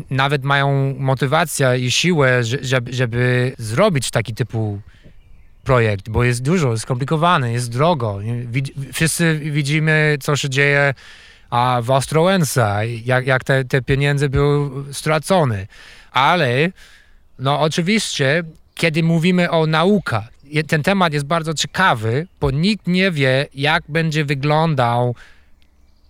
nawet 0.09 0.43
mają 0.43 0.95
motywację 0.99 1.79
i 1.79 1.91
siłę, 1.91 2.43
żeby, 2.43 2.93
żeby 2.93 3.53
zrobić 3.57 4.11
taki 4.11 4.33
typu 4.33 4.81
projekt, 5.63 6.09
bo 6.09 6.23
jest 6.23 6.41
dużo, 6.41 6.77
skomplikowany, 6.77 7.53
jest 7.53 7.71
drogo. 7.71 8.19
Wszyscy 8.93 9.39
widzimy, 9.39 10.17
co 10.21 10.35
się 10.35 10.49
dzieje 10.49 10.93
a 11.51 11.79
w 11.81 11.91
Ostrołęce, 11.91 12.81
jak, 13.05 13.27
jak 13.27 13.43
te, 13.43 13.65
te 13.65 13.81
pieniądze 13.81 14.29
były 14.29 14.93
stracone. 14.93 15.67
Ale 16.11 16.71
no 17.39 17.59
oczywiście, 17.59 18.43
kiedy 18.75 19.03
mówimy 19.03 19.51
o 19.51 19.67
naukach, 19.67 20.29
ten 20.67 20.83
temat 20.83 21.13
jest 21.13 21.25
bardzo 21.25 21.53
ciekawy, 21.53 22.27
bo 22.39 22.51
nikt 22.51 22.87
nie 22.87 23.11
wie, 23.11 23.47
jak 23.53 23.83
będzie 23.87 24.25
wyglądał 24.25 25.15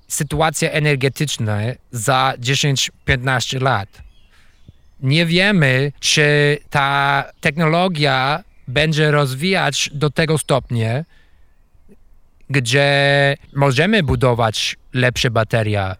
sytuacja 0.07 0.71
energetyczna 0.71 1.59
za 1.91 2.33
10-15 2.39 3.61
lat. 3.61 3.89
Nie 4.99 5.25
wiemy, 5.25 5.91
czy 5.99 6.57
ta 6.69 7.23
technologia 7.41 8.43
będzie 8.67 9.11
rozwijać 9.11 9.89
do 9.93 10.09
tego 10.09 10.37
stopnia, 10.37 11.03
gdzie 12.51 13.37
możemy 13.55 14.03
budować 14.03 14.75
lepsze 14.93 15.31
baterie. 15.31 15.95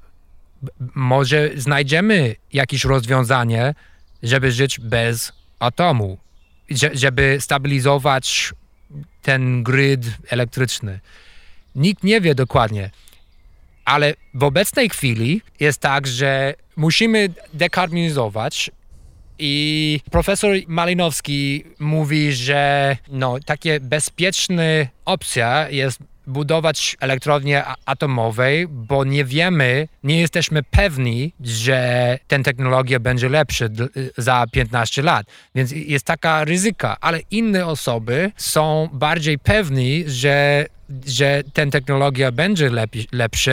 Może 0.96 1.50
znajdziemy 1.56 2.36
jakieś 2.54 2.86
rozwiązanie, 2.86 3.74
żeby 4.24 4.52
żyć 4.52 4.80
bez 4.80 5.34
atomu, 5.60 6.18
żeby 6.94 7.38
stabilizować 7.40 8.54
ten 9.22 9.64
grid 9.64 10.06
elektryczny. 10.30 11.00
Nikt 11.76 12.04
nie 12.04 12.22
wie 12.22 12.36
dokładnie. 12.36 12.90
Ale 13.86 14.14
w 14.34 14.44
obecnej 14.44 14.90
chwili 14.90 15.42
jest 15.60 15.80
tak, 15.80 16.08
że 16.08 16.54
musimy 16.76 17.30
dekarbonizować 17.54 18.72
i 19.40 20.00
profesor 20.12 20.56
Malinowski 20.68 21.64
mówi, 21.80 22.34
że 22.34 22.98
no, 23.08 23.40
takie 23.46 23.80
bezpieczna 23.80 24.64
opcja 25.06 25.70
jest 25.70 26.00
budować 26.32 26.98
elektrownie 27.00 27.64
atomowej, 27.86 28.68
bo 28.68 29.04
nie 29.04 29.26
wiemy, 29.26 29.88
nie 30.04 30.20
jesteśmy 30.20 30.64
pewni, 30.64 31.34
że 31.44 32.20
ten 32.28 32.44
technologia 32.44 33.00
będzie 33.00 33.30
lepsza 33.30 33.66
za 34.18 34.46
15 34.52 35.02
lat. 35.02 35.28
Więc 35.56 35.72
jest 35.72 36.06
taka 36.06 36.46
ryzyka, 36.46 36.98
ale 37.02 37.20
inne 37.32 37.66
osoby 37.66 38.32
są 38.38 38.90
bardziej 38.94 39.40
pewni, 39.40 40.04
że, 40.08 40.66
że 41.06 41.44
ten 41.54 41.72
technologia 41.72 42.32
będzie 42.32 42.70
lepi, 42.70 43.08
lepsza 43.12 43.52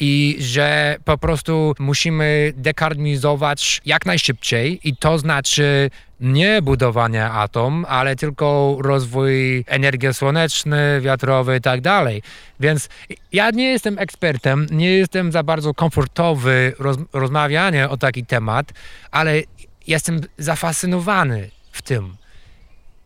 i 0.00 0.36
że 0.40 0.96
po 1.04 1.18
prostu 1.18 1.74
musimy 1.78 2.52
dekarbonizować 2.56 3.80
jak 3.86 4.06
najszybciej 4.06 4.80
i 4.84 4.96
to 4.96 5.18
znaczy 5.18 5.90
nie 6.20 6.62
budowanie 6.62 7.24
atom, 7.24 7.86
ale 7.88 8.16
tylko 8.16 8.76
rozwój 8.80 9.64
energii 9.66 10.14
słonecznej, 10.14 11.00
wiatrowej 11.00 11.58
i 11.58 11.62
tak 11.62 11.80
dalej. 11.80 12.22
Więc 12.60 12.88
ja 13.32 13.50
nie 13.50 13.70
jestem 13.70 13.98
ekspertem, 13.98 14.66
nie 14.70 14.90
jestem 14.90 15.32
za 15.32 15.42
bardzo 15.42 15.74
komfortowy 15.74 16.72
roz, 16.78 16.96
rozmawianie 17.12 17.88
o 17.88 17.96
taki 17.96 18.26
temat, 18.26 18.72
ale 19.10 19.42
jestem 19.86 20.20
zafascynowany 20.38 21.50
w 21.72 21.82
tym. 21.82 22.19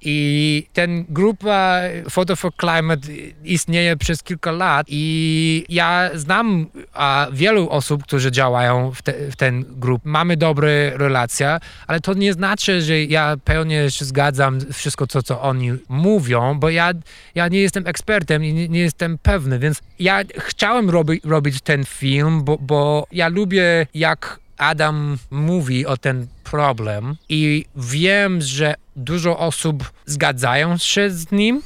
I 0.01 0.67
ten 0.73 1.05
grupa 1.09 1.81
Photo 2.11 2.37
for 2.37 2.53
Climate 2.61 3.09
istnieje 3.45 3.97
przez 3.97 4.23
kilka 4.23 4.53
lat 4.53 4.87
i 4.91 5.65
ja 5.69 6.11
znam 6.15 6.67
a, 6.93 7.27
wielu 7.33 7.71
osób, 7.71 8.03
którzy 8.03 8.33
działają 8.33 8.91
w, 8.91 9.03
te, 9.03 9.13
w 9.31 9.37
ten 9.37 9.65
grup. 9.69 10.03
Mamy 10.05 10.37
dobre 10.37 10.99
relacje, 10.99 11.59
ale 11.87 12.01
to 12.01 12.15
nie 12.15 12.33
znaczy, 12.33 12.83
że 12.83 13.03
ja 13.03 13.37
pełnie 13.45 13.91
się 13.91 14.05
zgadzam 14.05 14.61
wszystko 14.73 15.07
to, 15.07 15.23
co 15.23 15.41
oni 15.41 15.73
mówią, 15.89 16.59
bo 16.59 16.71
ja, 16.71 16.93
ja 17.35 17.49
nie 17.49 17.61
jestem 17.61 17.87
ekspertem 17.87 18.45
i 18.45 18.53
nie, 18.53 18.69
nie 18.69 18.81
jestem 18.81 19.19
pewny, 19.19 19.59
więc 19.59 19.83
ja 19.99 20.23
chciałem 20.39 20.91
robi, 20.91 21.21
robić 21.25 21.61
ten 21.61 21.85
film, 21.85 22.45
bo, 22.45 22.59
bo 22.59 23.07
ja 23.13 23.29
lubię 23.29 23.87
jak 23.95 24.41
Adam 24.59 25.19
mówi 25.31 25.87
o 25.87 25.97
ten 25.97 26.27
problem 26.45 27.17
i 27.29 27.65
wiem, 27.77 28.41
że 28.41 28.75
dużo 28.97 29.39
osób 29.39 29.93
zgadzają 30.07 30.79
się 30.79 31.11
z 31.11 31.33
nim, 31.33 31.63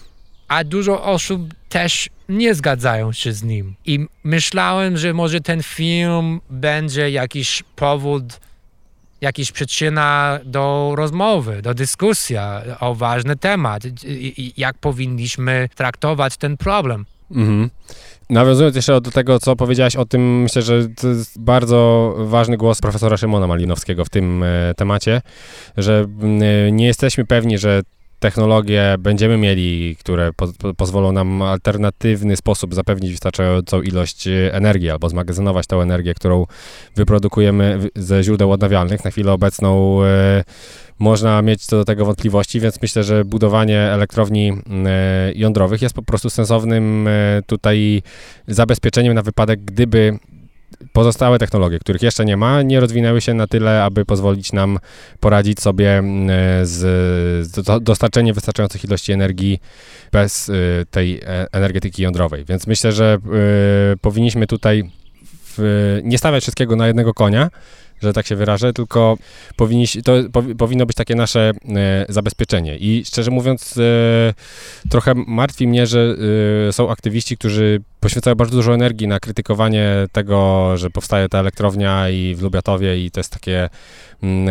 a 0.48 0.64
dużo 0.64 1.02
osób 1.02 1.54
też 1.68 2.10
nie 2.28 2.54
zgadzają 2.54 3.12
się 3.12 3.32
z 3.32 3.42
nim. 3.42 3.74
I 3.84 4.06
myślałem, 4.24 4.96
że 4.96 5.14
może 5.14 5.40
ten 5.40 5.62
film 5.62 6.40
będzie 6.50 7.10
jakiś 7.10 7.62
powód, 7.76 8.40
jakaś 9.20 9.52
przyczyna 9.52 10.40
do 10.44 10.92
rozmowy, 10.96 11.62
do 11.62 11.74
dyskusji 11.74 12.36
o 12.80 12.94
ważny 12.94 13.36
temat, 13.36 13.82
jak 14.56 14.78
powinniśmy 14.78 15.68
traktować 15.74 16.36
ten 16.36 16.56
problem. 16.56 17.06
Mhm. 17.30 17.70
Nawiązując 18.30 18.76
jeszcze 18.76 19.00
do 19.00 19.10
tego, 19.10 19.38
co 19.38 19.56
powiedziałaś 19.56 19.96
o 19.96 20.04
tym, 20.04 20.42
myślę, 20.42 20.62
że 20.62 20.88
to 20.88 21.08
jest 21.08 21.40
bardzo 21.42 22.14
ważny 22.18 22.56
głos 22.56 22.80
profesora 22.80 23.16
Szymona 23.16 23.46
Malinowskiego 23.46 24.04
w 24.04 24.08
tym 24.08 24.42
e, 24.42 24.74
temacie, 24.76 25.20
że 25.76 26.06
e, 26.42 26.72
nie 26.72 26.86
jesteśmy 26.86 27.24
pewni, 27.24 27.58
że 27.58 27.82
technologie 28.18 28.96
będziemy 28.98 29.36
mieli, 29.36 29.96
które 29.96 30.32
po, 30.32 30.48
po, 30.58 30.74
pozwolą 30.74 31.12
nam 31.12 31.42
alternatywny 31.42 32.36
sposób 32.36 32.74
zapewnić 32.74 33.10
wystarczającą 33.10 33.82
ilość 33.82 34.26
e, 34.28 34.54
energii 34.54 34.90
albo 34.90 35.08
zmagazynować 35.08 35.66
tą 35.66 35.80
energię, 35.80 36.14
którą 36.14 36.46
wyprodukujemy 36.96 37.78
ze 37.96 38.22
źródeł 38.22 38.52
odnawialnych. 38.52 39.04
Na 39.04 39.10
chwilę 39.10 39.32
obecną 39.32 40.02
e, 40.04 40.44
można 40.98 41.42
mieć 41.42 41.66
co 41.66 41.76
do 41.76 41.84
tego 41.84 42.04
wątpliwości, 42.04 42.60
więc 42.60 42.82
myślę, 42.82 43.04
że 43.04 43.24
budowanie 43.24 43.80
elektrowni 43.80 44.52
e, 44.86 45.32
jądrowych 45.34 45.82
jest 45.82 45.94
po 45.94 46.02
prostu 46.02 46.30
sensownym 46.30 47.08
tutaj 47.46 48.02
zabezpieczeniem 48.48 49.14
na 49.14 49.22
wypadek, 49.22 49.60
gdyby 49.64 50.18
pozostałe 50.92 51.38
technologie, 51.38 51.78
których 51.78 52.02
jeszcze 52.02 52.24
nie 52.24 52.36
ma, 52.36 52.62
nie 52.62 52.80
rozwinęły 52.80 53.20
się 53.20 53.34
na 53.34 53.46
tyle, 53.46 53.82
aby 53.84 54.04
pozwolić 54.04 54.52
nam 54.52 54.78
poradzić 55.20 55.60
sobie 55.60 56.02
z, 56.62 56.76
z 57.46 57.82
dostarczeniem 57.82 58.34
wystarczających 58.34 58.84
ilości 58.84 59.12
energii 59.12 59.60
bez 60.12 60.50
tej 60.90 61.20
energetyki 61.52 62.02
jądrowej. 62.02 62.44
Więc 62.44 62.66
myślę, 62.66 62.92
że 62.92 63.18
powinniśmy 64.00 64.46
tutaj 64.46 64.90
nie 66.02 66.18
stawiać 66.18 66.42
wszystkiego 66.42 66.76
na 66.76 66.86
jednego 66.86 67.14
konia, 67.14 67.50
że 68.02 68.12
tak 68.12 68.26
się 68.26 68.36
wyrażę, 68.36 68.72
tylko 68.72 69.18
powinni, 69.56 69.86
to 70.04 70.12
powinno 70.58 70.86
być 70.86 70.96
takie 70.96 71.14
nasze 71.14 71.50
e, 71.76 72.06
zabezpieczenie. 72.08 72.76
I 72.76 73.04
szczerze 73.04 73.30
mówiąc, 73.30 73.78
e, 73.78 74.34
trochę 74.90 75.14
martwi 75.26 75.68
mnie, 75.68 75.86
że 75.86 76.16
e, 76.68 76.72
są 76.72 76.90
aktywiści, 76.90 77.36
którzy 77.36 77.80
poświęcają 78.00 78.36
bardzo 78.36 78.56
dużo 78.56 78.74
energii 78.74 79.08
na 79.08 79.20
krytykowanie 79.20 80.06
tego, 80.12 80.72
że 80.76 80.90
powstaje 80.90 81.28
ta 81.28 81.38
elektrownia 81.38 82.10
i 82.10 82.34
w 82.34 82.42
Lubiatowie 82.42 83.04
i 83.04 83.10
to 83.10 83.20
jest 83.20 83.32
takie 83.32 83.68
mm, 84.22 84.48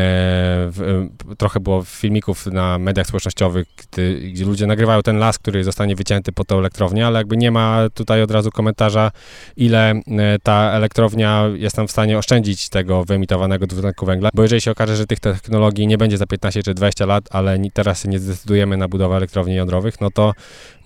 e, 1.29 1.35
trochę 1.37 1.59
było 1.59 1.83
filmików 1.83 2.45
na 2.45 2.79
mediach 2.79 3.07
społecznościowych, 3.07 3.67
gdy, 3.77 4.19
gdzie 4.19 4.45
ludzie 4.45 4.67
nagrywają 4.67 5.01
ten 5.01 5.17
las, 5.17 5.39
który 5.39 5.63
zostanie 5.63 5.95
wycięty 5.95 6.31
po 6.31 6.45
tą 6.45 6.59
elektrownię, 6.59 7.07
ale 7.07 7.19
jakby 7.19 7.37
nie 7.37 7.51
ma 7.51 7.79
tutaj 7.93 8.21
od 8.21 8.31
razu 8.31 8.51
komentarza, 8.51 9.11
ile 9.57 9.91
e, 9.91 10.01
ta 10.43 10.71
elektrownia 10.71 11.43
jest 11.55 11.75
tam 11.75 11.87
w 11.87 11.91
stanie 11.91 12.17
oszczędzić 12.17 12.69
tego 12.69 13.05
wyemitowanego 13.05 13.67
dwutlenku 13.67 14.05
węgla, 14.05 14.29
bo 14.33 14.41
jeżeli 14.41 14.61
się 14.61 14.71
okaże, 14.71 14.95
że 14.95 15.05
tych 15.05 15.19
technologii 15.19 15.87
nie 15.87 15.97
będzie 15.97 16.17
za 16.17 16.25
15 16.25 16.63
czy 16.63 16.73
20 16.73 17.05
lat, 17.05 17.23
ale 17.31 17.59
teraz 17.73 18.05
nie 18.05 18.19
zdecydujemy 18.19 18.77
na 18.77 18.87
budowę 18.87 19.15
elektrowni 19.15 19.55
jądrowych, 19.55 20.01
no 20.01 20.11
to 20.11 20.33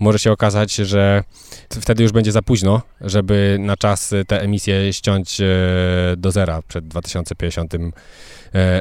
może 0.00 0.18
się 0.18 0.32
okazać, 0.32 0.74
że 0.74 1.24
wtedy 1.70 2.02
już 2.02 2.12
będzie 2.12 2.32
za 2.32 2.42
późno, 2.42 2.82
żeby 3.00 3.56
na 3.60 3.76
czas 3.76 4.14
te 4.26 4.40
emisje 4.40 4.92
ściąć 4.92 5.40
e, 5.40 5.46
do 6.16 6.30
zera 6.30 6.62
przed 6.68 6.88
2050 6.88 7.74
e, 7.74 7.78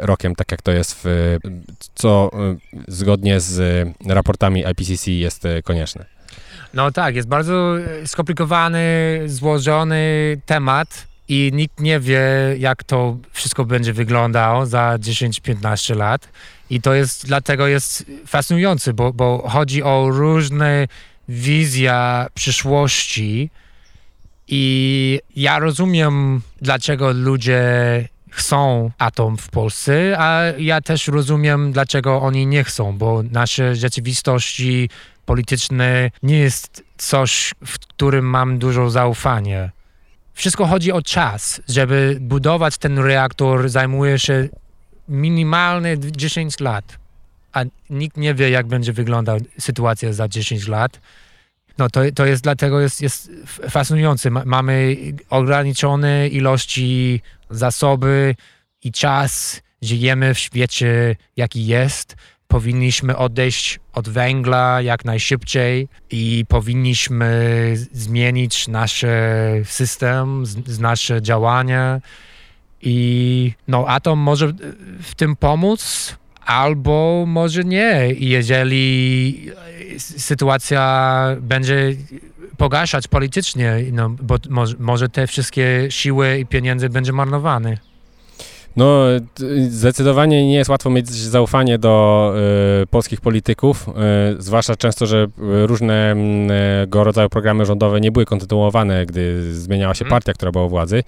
rokiem, 0.02 0.36
tak 0.36 0.52
jak 0.52 0.62
to 0.62 0.72
jest, 0.72 1.02
w, 1.04 1.38
co 1.96 2.32
e, 2.34 2.56
zgodnie 2.88 3.40
z 3.40 3.88
raportami 4.08 4.64
IPCC 4.72 5.12
jest 5.12 5.44
konieczne. 5.64 6.06
No 6.74 6.92
tak, 6.92 7.16
jest 7.16 7.28
bardzo 7.28 7.76
skomplikowany, 8.06 9.20
złożony 9.26 10.38
temat 10.46 11.08
i 11.28 11.52
nikt 11.54 11.80
nie 11.80 12.00
wie, 12.00 12.22
jak 12.58 12.84
to 12.84 13.18
wszystko 13.32 13.66
będzie 13.66 13.94
wyglądało 13.94 14.66
za 14.66 14.96
10-15 15.00 15.96
lat. 15.96 16.30
I 16.70 16.82
to 16.82 16.94
jest, 16.94 17.26
dlatego 17.28 17.68
jest 17.68 18.06
fascynujący, 18.28 18.94
bo, 18.94 19.14
bo 19.14 19.50
chodzi 19.50 19.84
o 19.84 20.10
różne 20.10 20.88
wizja 21.28 22.28
przyszłości 22.34 23.50
i 24.48 25.20
ja 25.36 25.60
rozumiem, 25.60 26.42
dlaczego 26.62 27.12
ludzie 27.12 27.62
chcą 28.32 28.92
atom 28.98 29.38
w 29.38 29.50
Polsce, 29.50 30.16
a 30.20 30.42
ja 30.58 30.82
też 30.82 31.08
rozumiem, 31.08 31.72
dlaczego 31.72 32.22
oni 32.22 32.48
nie 32.48 32.64
chcą, 32.64 32.98
bo 32.98 33.24
nasze 33.32 33.76
rzeczywistości 33.76 34.90
polityczne 35.26 36.12
nie 36.24 36.38
jest 36.40 36.84
coś, 36.98 37.54
w 37.66 37.80
którym 37.80 38.26
mam 38.26 38.60
dużo 38.60 38.90
zaufania. 38.90 39.70
Wszystko 40.34 40.66
chodzi 40.66 40.92
o 40.92 41.02
czas. 41.02 41.62
Żeby 41.68 42.18
budować 42.22 42.78
ten 42.78 43.00
reaktor 43.00 43.70
zajmuje 43.70 44.20
się 44.20 44.50
minimalnie 45.08 45.98
10 46.00 46.60
lat 46.60 47.02
a 47.54 47.64
nikt 47.90 48.18
nie 48.18 48.34
wie, 48.34 48.50
jak 48.50 48.68
będzie 48.68 48.94
wyglądała 48.94 49.40
sytuacja 49.60 50.14
za 50.14 50.28
10 50.28 50.68
lat. 50.68 51.00
No 51.78 51.90
to, 51.90 52.02
to 52.16 52.26
jest 52.26 52.44
dlatego 52.44 52.80
jest, 52.80 53.02
jest 53.02 53.32
fascynujące. 53.70 54.30
Mamy 54.30 54.98
ograniczone 55.30 56.28
ilości 56.28 57.22
zasoby 57.52 58.36
i 58.84 58.92
czas. 58.92 59.62
Żyjemy 59.82 60.34
w 60.34 60.40
świecie, 60.40 61.16
jaki 61.38 61.66
jest. 61.66 62.16
Powinniśmy 62.48 63.18
odejść 63.18 63.80
od 63.94 64.10
węgla 64.10 64.82
jak 64.82 65.06
najszybciej 65.06 65.88
i 66.10 66.46
powinniśmy 66.48 67.74
zmienić 67.92 68.68
nasz 68.68 69.06
system, 69.66 70.46
z, 70.46 70.80
nasze 70.80 71.22
działania. 71.22 72.02
I 72.82 73.54
no, 73.68 73.86
atom 73.88 74.20
może 74.20 74.54
w 75.02 75.16
tym 75.16 75.36
pomóc, 75.36 76.16
albo 76.46 77.24
może 77.28 77.64
nie. 77.64 78.08
Jeżeli 78.18 79.52
sytuacja 79.98 81.26
będzie 81.42 81.96
pogarszać 82.62 83.08
politycznie, 83.08 83.78
no, 83.92 84.10
bo 84.10 84.38
może, 84.50 84.76
może 84.80 85.10
te 85.10 85.28
wszystkie 85.28 85.88
siły 85.90 86.40
i 86.40 86.46
pieniądze 86.46 86.90
będzie 86.90 87.14
marnowane. 87.14 87.78
No, 88.76 89.04
zdecydowanie 89.70 90.48
nie 90.48 90.56
jest 90.56 90.70
łatwo 90.70 90.90
mieć 90.90 91.10
zaufanie 91.10 91.80
do 91.80 92.34
y, 92.84 92.88
polskich 92.88 93.22
polityków, 93.22 93.90
y, 93.90 94.42
zwłaszcza 94.42 94.76
często, 94.76 95.06
że 95.06 95.28
różnego 95.38 96.12
mm, 96.12 96.52
rodzaju 96.92 97.30
programy 97.30 97.66
rządowe 97.66 98.02
nie 98.02 98.12
były 98.12 98.26
kontynuowane, 98.26 99.06
gdy 99.06 99.54
zmieniała 99.54 99.94
się 99.94 100.06
mhm. 100.06 100.10
partia, 100.10 100.34
która 100.34 100.52
była 100.52 100.66
u 100.66 100.70
władzy. 100.70 101.04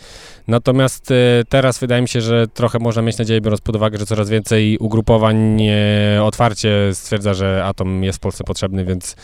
Natomiast 0.47 1.11
y, 1.11 1.15
teraz 1.49 1.79
wydaje 1.79 2.01
mi 2.01 2.07
się, 2.07 2.21
że 2.21 2.47
trochę 2.47 2.79
można 2.79 3.01
mieć 3.01 3.17
nadzieję, 3.17 3.41
biorąc 3.41 3.61
pod 3.61 3.75
uwagę, 3.75 3.97
że 3.97 4.05
coraz 4.05 4.29
więcej 4.29 4.77
ugrupowań 4.77 5.67
otwarcie 6.21 6.71
stwierdza, 6.93 7.33
że 7.33 7.65
atom 7.65 8.03
jest 8.03 8.17
w 8.17 8.21
Polsce 8.21 8.43
potrzebny, 8.43 8.85
więc 8.85 9.15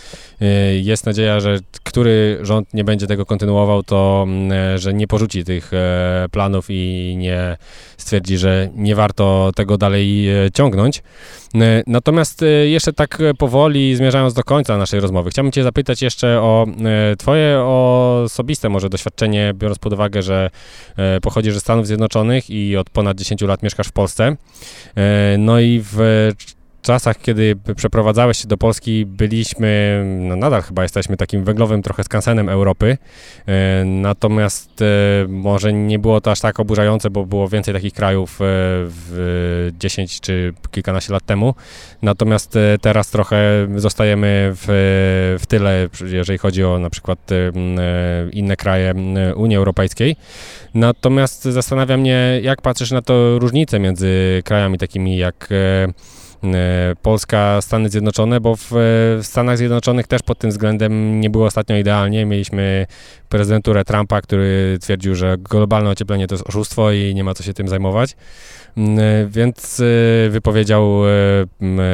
jest 0.82 1.06
nadzieja, 1.06 1.40
że 1.40 1.60
który 1.84 2.40
rząd 2.42 2.74
nie 2.74 2.84
będzie 2.84 3.08
tego 3.08 3.26
kontynuował, 3.26 3.84
to 3.84 4.26
mm, 4.28 4.78
że 4.78 4.94
nie 4.94 5.08
porzuci 5.08 5.44
tych 5.44 5.74
e, 5.74 6.26
planów 6.32 6.66
i 6.70 7.16
nie 7.18 7.58
stwierdzi, 7.98 8.29
że 8.38 8.70
nie 8.76 8.96
warto 8.96 9.52
tego 9.56 9.78
dalej 9.78 10.30
e, 10.30 10.52
ciągnąć. 10.52 11.04
E, 11.56 11.84
natomiast 11.88 12.44
e, 12.44 12.46
jeszcze 12.46 12.94
tak 12.94 13.20
powoli 13.38 13.96
zmierzając 13.96 14.34
do 14.34 14.44
końca 14.44 14.78
naszej 14.78 15.00
rozmowy, 15.00 15.30
chciałbym 15.30 15.52
Cię 15.52 15.64
zapytać 15.64 16.02
jeszcze 16.02 16.42
o 16.42 16.66
Twoje 17.18 17.60
osobiste 17.60 18.70
może 18.70 18.90
doświadczenie, 18.90 19.54
biorąc 19.56 19.80
pod 19.80 19.94
uwagę, 19.94 20.22
że 20.22 20.50
pochodzisz 21.22 21.54
ze 21.54 21.60
Stanów 21.60 21.88
Zjednoczonych 21.88 22.50
i 22.50 22.78
od 22.78 22.90
ponad 22.90 23.18
10 23.18 23.42
lat 23.42 23.64
mieszkasz 23.64 23.88
w 23.88 23.92
Polsce. 23.92 24.36
No 25.38 25.60
i 25.60 25.82
w 25.84 26.32
czasach, 26.82 27.22
kiedy 27.22 27.56
przeprowadzałeś 27.76 28.38
się 28.38 28.48
do 28.48 28.58
Polski, 28.58 29.06
byliśmy, 29.06 30.04
no 30.06 30.36
nadal 30.36 30.62
chyba 30.62 30.84
jesteśmy 30.84 31.18
takim 31.18 31.44
węglowym 31.44 31.82
trochę 31.82 32.04
skansenem 32.04 32.50
Europy. 32.50 32.98
E, 33.48 33.86
natomiast 33.86 34.82
e, 34.82 34.86
może 35.28 35.74
nie 35.74 36.00
było 36.00 36.22
to 36.22 36.32
aż 36.32 36.40
tak 36.40 36.60
oburzające, 36.60 37.10
bo 37.10 37.26
było 37.26 37.48
więcej 37.48 37.74
takich 37.74 37.94
krajów 37.94 38.32
e, 38.32 38.46
w 38.86 39.72
10 39.80 40.20
czy 40.20 40.54
kilkanaście 40.72 41.14
lat 41.14 41.26
temu. 41.26 41.56
Natomiast 42.02 42.58
teraz 42.82 43.10
trochę 43.10 43.68
zostajemy 43.76 44.52
w, 44.56 44.66
w 45.42 45.46
tyle, 45.46 45.88
jeżeli 46.06 46.38
chodzi 46.38 46.64
o 46.64 46.80
na 46.80 46.90
przykład 46.90 47.30
inne 48.32 48.56
kraje 48.58 48.94
Unii 49.36 49.58
Europejskiej. 49.58 50.16
Natomiast 50.74 51.44
zastanawia 51.44 51.98
mnie, 51.98 52.40
jak 52.44 52.62
patrzysz 52.62 52.92
na 52.92 53.02
to 53.02 53.40
różnice 53.40 53.80
między 53.80 54.42
krajami 54.46 54.78
takimi 54.78 55.18
jak 55.18 55.50
Polska, 57.02 57.62
Stany 57.62 57.90
Zjednoczone, 57.90 58.42
bo 58.42 58.56
w, 58.56 58.68
w 58.72 59.20
Stanach 59.22 59.58
Zjednoczonych 59.58 60.08
też 60.08 60.22
pod 60.22 60.40
tym 60.40 60.50
względem 60.50 61.22
nie 61.22 61.30
było 61.30 61.46
ostatnio 61.46 61.78
idealnie. 61.78 62.26
Mieliśmy 62.26 62.86
prezydenturę 63.30 63.86
Trumpa, 63.86 64.22
który 64.22 64.78
twierdził, 64.82 65.16
że 65.16 65.38
globalne 65.38 65.90
ocieplenie 65.90 66.28
to 66.28 66.36
jest 66.36 66.48
oszustwo 66.48 66.92
i 66.92 67.16
nie 67.16 67.24
ma 67.24 67.34
co 67.34 67.44
się 67.44 67.54
tym 67.54 67.68
zajmować. 67.68 68.16
Mm, 68.78 69.00
e, 69.00 69.28
więc 69.28 69.80
e, 69.80 70.30
wypowiedział 70.30 71.00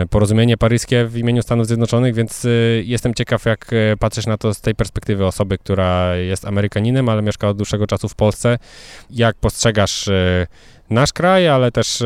porozumienie 0.09 0.57
paryskie 0.57 1.05
w 1.05 1.17
imieniu 1.17 1.41
Stanów 1.41 1.67
Zjednoczonych, 1.67 2.15
więc 2.15 2.47
jestem 2.83 3.13
ciekaw, 3.13 3.45
jak 3.45 3.71
patrzysz 3.99 4.25
na 4.25 4.37
to 4.37 4.53
z 4.53 4.61
tej 4.61 4.75
perspektywy 4.75 5.25
osoby, 5.25 5.57
która 5.57 6.15
jest 6.15 6.45
Amerykaninem, 6.45 7.09
ale 7.09 7.21
mieszka 7.21 7.49
od 7.49 7.57
dłuższego 7.57 7.87
czasu 7.87 8.09
w 8.09 8.15
Polsce. 8.15 8.57
Jak 9.09 9.35
postrzegasz 9.35 10.09
nasz 10.89 11.13
kraj, 11.13 11.47
ale 11.47 11.71
też 11.71 12.01
e, 12.01 12.05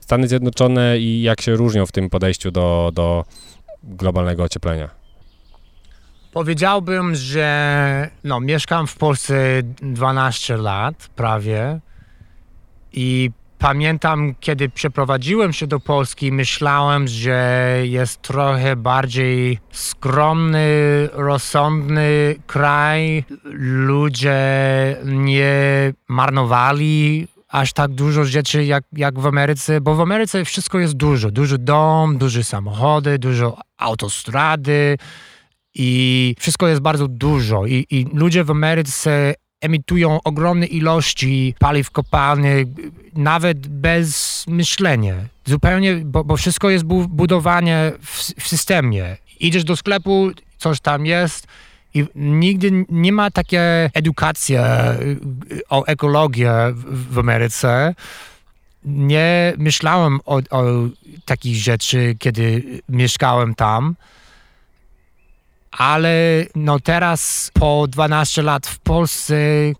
Stany 0.00 0.28
Zjednoczone 0.28 0.98
i 0.98 1.22
jak 1.22 1.40
się 1.40 1.56
różnią 1.56 1.86
w 1.86 1.92
tym 1.92 2.10
podejściu 2.10 2.50
do, 2.50 2.90
do 2.94 3.24
globalnego 3.82 4.42
ocieplenia? 4.42 4.88
Powiedziałbym, 6.32 7.14
że 7.14 8.10
no, 8.24 8.40
mieszkam 8.40 8.86
w 8.86 8.96
Polsce 8.96 9.62
12 9.82 10.56
lat 10.56 11.08
prawie 11.16 11.80
i 12.92 13.30
pamiętam, 13.58 14.34
kiedy 14.40 14.68
przeprowadziłem 14.68 15.52
się 15.52 15.66
do 15.66 15.80
Polski, 15.80 16.32
myślałem, 16.32 17.08
że 17.08 17.72
jest 17.82 18.22
trochę 18.22 18.76
bardziej 18.76 19.58
skromny, 19.70 20.68
rozsądny 21.12 22.36
kraj. 22.46 23.24
Ludzie 23.44 24.36
nie 25.04 25.92
marnowali 26.08 27.28
aż 27.48 27.72
tak 27.72 27.90
dużo 27.90 28.24
rzeczy 28.24 28.64
jak, 28.64 28.84
jak 28.92 29.18
w 29.18 29.26
Ameryce, 29.26 29.80
bo 29.80 29.94
w 29.94 30.00
Ameryce 30.00 30.44
wszystko 30.44 30.78
jest 30.78 30.94
dużo. 30.94 31.30
Duży 31.30 31.58
dom, 31.58 32.18
duże 32.18 32.44
samochody, 32.44 33.18
dużo 33.18 33.58
autostrady 33.76 34.98
i 35.74 36.34
wszystko 36.38 36.68
jest 36.68 36.80
bardzo 36.80 37.08
dużo. 37.08 37.66
I, 37.66 37.86
i 37.90 38.06
ludzie 38.12 38.44
w 38.44 38.50
Ameryce 38.50 39.34
emitują 39.60 40.18
ogromne 40.24 40.66
ilości 40.66 41.54
paliw 41.58 41.90
kopalnych, 41.90 42.66
nawet 43.14 43.66
bez 43.66 44.44
myślenia. 44.48 45.14
Zupełnie, 45.44 45.96
bo, 46.04 46.24
bo 46.24 46.36
wszystko 46.36 46.70
jest 46.70 46.84
budowane 46.84 47.92
w, 48.00 48.34
w 48.40 48.48
systemie. 48.48 49.16
Idziesz 49.40 49.64
do 49.64 49.76
sklepu, 49.76 50.30
coś 50.58 50.80
tam 50.80 51.06
jest, 51.06 51.46
i 51.98 52.06
nigdy 52.14 52.84
nie 52.88 53.12
ma 53.12 53.30
takiej 53.30 53.60
edukacji 53.94 54.56
o 55.68 55.84
ekologii 55.86 56.44
w 56.86 57.18
Ameryce. 57.18 57.94
Nie 58.84 59.52
myślałem 59.58 60.20
o, 60.26 60.36
o 60.50 60.62
takich 61.24 61.56
rzeczy, 61.56 62.16
kiedy 62.18 62.62
mieszkałem 62.88 63.54
tam. 63.54 63.96
Ale 65.70 66.44
no 66.54 66.80
teraz 66.80 67.50
po 67.54 67.86
12 67.88 68.42
lat 68.42 68.66
w 68.66 68.78
Polsce 68.78 69.36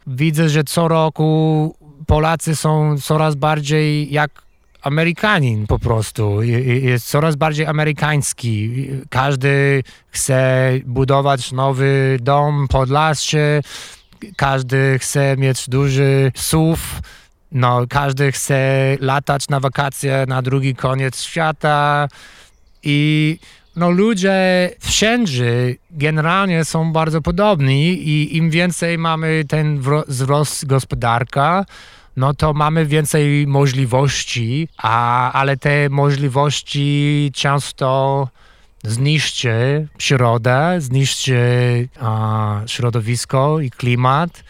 widzę, 0.07 0.49
że 0.49 0.65
co 0.65 0.89
roku 0.89 1.75
Polacy 2.07 2.57
są 2.57 2.99
coraz 3.01 3.35
bardziej 3.35 4.13
jak 4.13 4.31
Amerykanin 4.83 5.67
po 5.67 5.79
prostu. 5.79 6.43
Jest 6.43 7.07
coraz 7.07 7.37
bardziej 7.37 7.67
amerykański. 7.67 8.87
Każdy 9.11 9.83
chce 10.11 10.71
budować 10.87 11.53
nowy 11.53 12.19
dom 12.21 12.69
pod 12.69 12.91
lasie, 12.91 13.61
każdy 14.37 14.99
chce 14.99 15.37
mieć 15.37 15.69
duży 15.69 16.33
SUV, 16.35 16.83
no, 17.53 17.87
każdy 17.89 18.33
chce 18.33 18.97
latać 19.01 19.49
na 19.49 19.61
wakacje 19.61 20.25
na 20.29 20.43
drugi 20.43 20.75
koniec 20.75 21.23
świata 21.23 22.09
i 22.83 23.39
no, 23.77 23.91
ludzie 23.91 24.71
wszędzie 24.81 25.75
generalnie 25.91 26.65
są 26.65 26.93
bardzo 26.93 27.23
podobni 27.23 27.93
i 27.93 28.37
im 28.37 28.51
więcej 28.51 28.99
mamy 28.99 29.45
ten 29.49 29.83
wzrost 30.09 30.67
gospodarka, 30.67 31.65
no 32.19 32.35
to 32.35 32.53
mamy 32.53 32.87
więcej 32.87 33.47
możliwości, 33.47 34.69
a, 34.79 35.33
ale 35.33 35.57
te 35.57 35.89
możliwości 35.89 37.31
często 37.35 38.29
zniszczy 38.83 39.87
przyrodę, 39.99 40.77
zniszczy 40.79 41.39
a, 42.01 42.61
środowisko 42.67 43.61
i 43.61 43.71
klimat. 43.71 44.45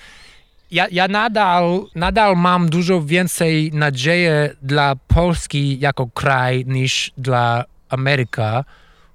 Ja, 0.70 0.86
ja 0.90 1.08
nadal, 1.08 1.86
nadal 1.94 2.36
mam 2.36 2.68
dużo 2.68 3.02
więcej 3.02 3.70
nadziei 3.72 4.28
dla 4.62 4.96
Polski 4.96 5.78
jako 5.78 6.06
kraj 6.14 6.64
niż 6.66 7.12
dla 7.18 7.64
Ameryka, 7.88 8.64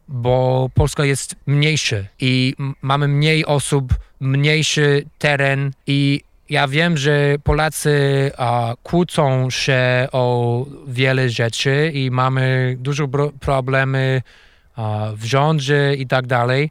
bo 0.08 0.70
Polska 0.74 1.06
jest 1.06 1.36
mniejsza 1.46 1.96
i 2.20 2.56
mamy 2.82 3.08
mniej 3.08 3.46
osób, 3.46 3.94
mniejszy 4.20 5.06
teren 5.20 5.72
i 5.88 6.22
ja 6.50 6.68
wiem, 6.68 6.98
że 6.98 7.36
Polacy 7.44 8.32
a, 8.38 8.74
kłócą 8.84 9.50
się 9.50 10.08
o 10.12 10.66
wiele 10.88 11.30
rzeczy 11.30 11.92
i 11.94 12.12
mamy 12.12 12.76
dużo 12.80 13.08
problemy 13.40 14.22
a, 14.76 15.10
w 15.16 15.24
rządzie 15.24 15.94
i 15.98 16.08
tak 16.08 16.28
dalej, 16.28 16.70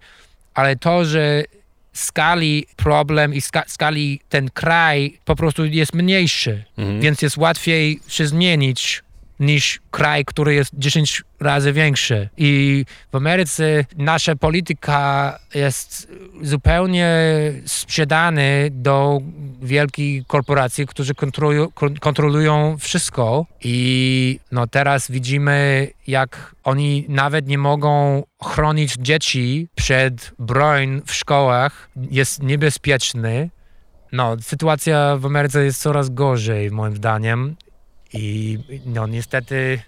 ale 0.54 0.76
to, 0.76 1.04
że 1.04 1.44
skali 1.92 2.66
problem 2.76 3.34
i 3.34 3.40
ska 3.40 3.62
skali 3.66 4.20
ten 4.28 4.50
kraj 4.50 5.18
po 5.24 5.36
prostu 5.36 5.64
jest 5.64 5.94
mniejszy, 5.94 6.64
mhm. 6.78 7.00
więc 7.00 7.22
jest 7.22 7.36
łatwiej 7.36 8.00
się 8.08 8.26
zmienić 8.26 9.02
niż 9.42 9.80
kraj, 9.90 10.24
który 10.24 10.54
jest 10.54 10.72
10 10.74 11.22
razy 11.40 11.72
większy. 11.72 12.28
I 12.36 12.84
w 13.12 13.16
Ameryce 13.16 13.84
nasza 13.96 14.36
polityka 14.36 15.38
jest 15.54 16.08
zupełnie 16.42 17.08
sprzedany 17.66 18.68
do 18.70 19.20
wielkich 19.62 20.26
korporacji, 20.26 20.86
którzy 20.86 21.14
kontrolują, 21.14 21.68
kontrolują 22.00 22.76
wszystko. 22.78 23.46
I 23.60 24.40
no 24.52 24.66
teraz 24.66 25.10
widzimy, 25.10 25.88
jak 26.06 26.54
oni 26.64 27.04
nawet 27.08 27.46
nie 27.46 27.58
mogą 27.58 28.22
chronić 28.44 28.94
dzieci 28.98 29.68
przed 29.74 30.32
broń 30.38 31.02
w 31.06 31.14
szkołach. 31.14 31.88
Jest 32.10 32.42
niebezpieczny. 32.42 33.50
No, 34.12 34.36
sytuacja 34.40 35.16
w 35.16 35.26
Ameryce 35.26 35.64
jest 35.64 35.82
coraz 35.82 36.10
gorzej, 36.10 36.70
moim 36.70 36.96
zdaniem. 36.96 37.56
I 38.14 38.58
no 38.86 39.06
niestety 39.06 39.80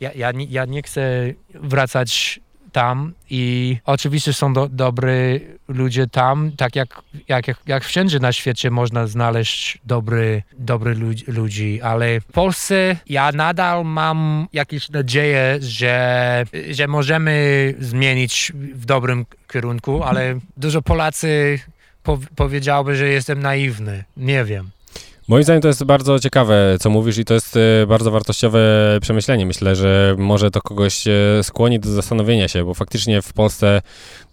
ja, 0.00 0.10
ja, 0.12 0.30
ja 0.48 0.64
nie 0.64 0.82
chcę 0.82 1.32
wracać 1.54 2.40
tam 2.72 3.12
i 3.30 3.76
oczywiście 3.84 4.32
są 4.32 4.52
do, 4.52 4.68
dobry 4.68 5.40
ludzie 5.68 6.06
tam, 6.06 6.52
tak 6.56 6.76
jak, 6.76 7.02
jak, 7.28 7.44
jak 7.66 7.84
wszędzie 7.84 8.18
na 8.18 8.32
świecie 8.32 8.70
można 8.70 9.06
znaleźć 9.06 9.78
dobry, 9.84 10.42
dobry 10.58 10.94
ludzi, 10.94 11.24
ludzi, 11.28 11.80
ale 11.82 12.20
w 12.20 12.24
Polsce 12.24 12.96
ja 13.08 13.32
nadal 13.32 13.84
mam 13.84 14.48
jakieś 14.52 14.90
nadzieję, 14.90 15.58
że, 15.60 16.44
że 16.70 16.88
możemy 16.88 17.74
zmienić 17.78 18.52
w 18.54 18.84
dobrym 18.84 19.26
kierunku, 19.52 20.02
ale 20.02 20.38
dużo 20.56 20.82
Polacy 20.82 21.60
po, 22.02 22.18
powiedziałby, 22.36 22.96
że 22.96 23.08
jestem 23.08 23.40
naiwny. 23.42 24.04
Nie 24.16 24.44
wiem. 24.44 24.70
Moim 25.28 25.44
zdaniem 25.44 25.62
to 25.62 25.68
jest 25.68 25.84
bardzo 25.84 26.18
ciekawe, 26.18 26.76
co 26.80 26.90
mówisz 26.90 27.18
i 27.18 27.24
to 27.24 27.34
jest 27.34 27.56
e, 27.56 27.86
bardzo 27.86 28.10
wartościowe 28.10 28.60
przemyślenie. 29.00 29.46
Myślę, 29.46 29.76
że 29.76 30.14
może 30.18 30.50
to 30.50 30.60
kogoś 30.60 31.06
e, 31.06 31.12
skłoni 31.42 31.80
do 31.80 31.90
zastanowienia 31.90 32.48
się, 32.48 32.64
bo 32.64 32.74
faktycznie 32.74 33.22
w 33.22 33.32
Polsce 33.32 33.82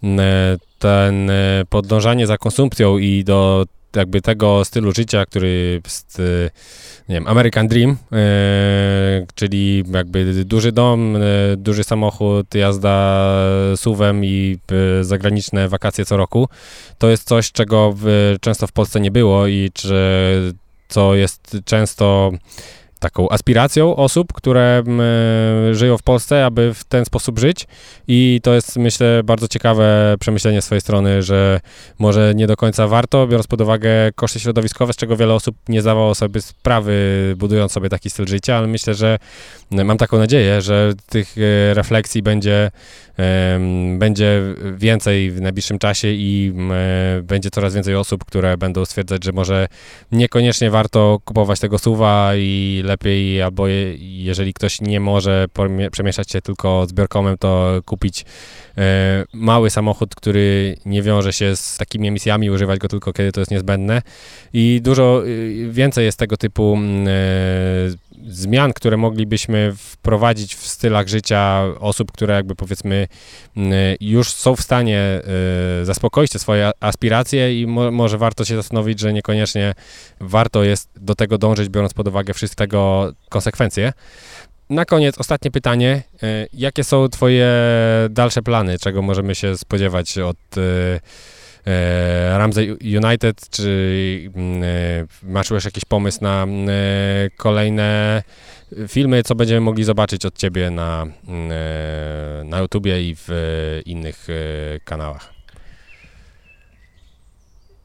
e, 0.04 0.56
ten 0.78 1.30
podążanie 1.68 2.26
za 2.26 2.38
konsumpcją 2.38 2.98
i 2.98 3.24
do 3.24 3.64
jakby 3.96 4.20
tego 4.20 4.64
stylu 4.64 4.92
życia, 4.92 5.26
który 5.26 5.80
jest, 5.84 6.22
nie 7.08 7.14
wiem, 7.14 7.26
American 7.26 7.68
Dream, 7.68 7.96
czyli 9.34 9.84
jakby 9.92 10.44
duży 10.44 10.72
dom, 10.72 11.18
duży 11.56 11.84
samochód, 11.84 12.54
jazda 12.54 13.28
suwem 13.76 14.24
i 14.24 14.58
zagraniczne 15.00 15.68
wakacje 15.68 16.04
co 16.04 16.16
roku, 16.16 16.48
to 16.98 17.08
jest 17.08 17.28
coś, 17.28 17.52
czego 17.52 17.94
często 18.40 18.66
w 18.66 18.72
Polsce 18.72 19.00
nie 19.00 19.10
było 19.10 19.46
i 19.46 19.70
czy 19.74 19.94
co 20.88 21.14
jest 21.14 21.56
często 21.64 22.32
taką 22.98 23.28
aspiracją 23.28 23.96
osób, 23.96 24.32
które 24.32 24.82
y, 25.70 25.74
żyją 25.74 25.98
w 25.98 26.02
Polsce, 26.02 26.44
aby 26.44 26.74
w 26.74 26.84
ten 26.84 27.04
sposób 27.04 27.38
żyć. 27.38 27.66
I 28.08 28.40
to 28.42 28.54
jest 28.54 28.76
myślę 28.76 29.22
bardzo 29.24 29.48
ciekawe 29.48 30.14
przemyślenie 30.20 30.62
swojej 30.62 30.80
strony, 30.80 31.22
że 31.22 31.60
może 31.98 32.32
nie 32.34 32.46
do 32.46 32.56
końca 32.56 32.86
warto, 32.86 33.26
biorąc 33.26 33.46
pod 33.46 33.60
uwagę 33.60 33.90
koszty 34.14 34.40
środowiskowe, 34.40 34.92
z 34.92 34.96
czego 34.96 35.16
wiele 35.16 35.34
osób 35.34 35.56
nie 35.68 35.82
zdawało 35.82 36.14
sobie 36.14 36.40
sprawy, 36.40 37.34
budując 37.36 37.72
sobie 37.72 37.88
taki 37.88 38.10
styl 38.10 38.26
życia, 38.26 38.56
ale 38.56 38.66
myślę, 38.66 38.94
że 38.94 39.18
mam 39.70 39.98
taką 39.98 40.18
nadzieję, 40.18 40.62
że 40.62 40.92
tych 41.08 41.38
y, 41.38 41.74
refleksji 41.74 42.22
będzie 42.22 42.70
będzie 43.98 44.42
więcej 44.76 45.30
w 45.30 45.40
najbliższym 45.40 45.78
czasie 45.78 46.08
i 46.08 46.52
będzie 47.22 47.50
coraz 47.50 47.74
więcej 47.74 47.94
osób, 47.94 48.24
które 48.24 48.56
będą 48.56 48.84
stwierdzać, 48.84 49.24
że 49.24 49.32
może 49.32 49.68
niekoniecznie 50.12 50.70
warto 50.70 51.18
kupować 51.24 51.60
tego 51.60 51.78
suwa 51.78 52.30
i 52.36 52.82
lepiej, 52.86 53.42
albo 53.42 53.66
jeżeli 54.00 54.54
ktoś 54.54 54.80
nie 54.80 55.00
może 55.00 55.46
przemieszczać 55.92 56.30
się 56.30 56.42
tylko 56.42 56.86
zbiorkomem, 56.86 57.38
to 57.38 57.80
kupić 57.84 58.24
e, 58.78 59.24
mały 59.32 59.70
samochód, 59.70 60.14
który 60.14 60.76
nie 60.84 61.02
wiąże 61.02 61.32
się 61.32 61.56
z 61.56 61.76
takimi 61.76 62.08
emisjami, 62.08 62.50
używać 62.50 62.78
go 62.78 62.88
tylko 62.88 63.12
kiedy 63.12 63.32
to 63.32 63.40
jest 63.40 63.50
niezbędne. 63.50 64.02
I 64.52 64.80
dużo 64.82 65.26
y, 65.26 65.68
więcej 65.70 66.04
jest 66.04 66.18
tego 66.18 66.36
typu 66.36 66.78
e, 67.06 68.05
zmian, 68.28 68.72
które 68.72 68.96
moglibyśmy 68.96 69.72
wprowadzić 69.76 70.54
w 70.54 70.66
stylach 70.66 71.08
życia 71.08 71.64
osób, 71.80 72.12
które 72.12 72.34
jakby 72.34 72.54
powiedzmy 72.54 73.08
już 74.00 74.32
są 74.32 74.56
w 74.56 74.60
stanie 74.60 75.20
y, 75.82 75.84
zaspokoić 75.84 76.32
te 76.32 76.38
swoje 76.38 76.70
aspiracje 76.80 77.60
i 77.60 77.66
mo 77.66 77.90
może 77.90 78.18
warto 78.18 78.44
się 78.44 78.56
zastanowić, 78.56 79.00
że 79.00 79.12
niekoniecznie 79.12 79.74
warto 80.20 80.64
jest 80.64 80.90
do 80.96 81.14
tego 81.14 81.38
dążyć, 81.38 81.68
biorąc 81.68 81.94
pod 81.94 82.08
uwagę 82.08 82.34
wszystkie 82.34 82.56
tego 82.56 83.12
konsekwencje. 83.28 83.92
Na 84.70 84.84
koniec 84.84 85.18
ostatnie 85.18 85.50
pytanie. 85.50 86.02
Y, 86.22 86.48
jakie 86.52 86.84
są 86.84 87.08
Twoje 87.08 87.48
dalsze 88.10 88.42
plany? 88.42 88.78
Czego 88.78 89.02
możemy 89.02 89.34
się 89.34 89.56
spodziewać 89.56 90.18
od 90.18 90.36
y, 90.56 91.00
Ramsey 92.38 92.76
United, 92.96 93.50
czy 93.50 94.30
mm, 94.34 94.62
e, 94.62 94.66
masz 95.22 95.50
już 95.50 95.64
jakiś 95.64 95.84
pomysł 95.84 96.18
na 96.22 96.42
mm, 96.42 96.68
e, 96.68 96.72
kolejne 97.36 98.22
filmy, 98.88 99.22
co 99.22 99.34
będziemy 99.34 99.60
mogli 99.60 99.84
zobaczyć 99.84 100.26
od 100.26 100.38
Ciebie 100.38 100.70
na, 100.70 101.06
mm, 101.28 102.48
na 102.48 102.58
YouTubie 102.58 103.08
i 103.08 103.16
w 103.16 103.28
innych 103.86 104.26
kanałach? 104.84 105.32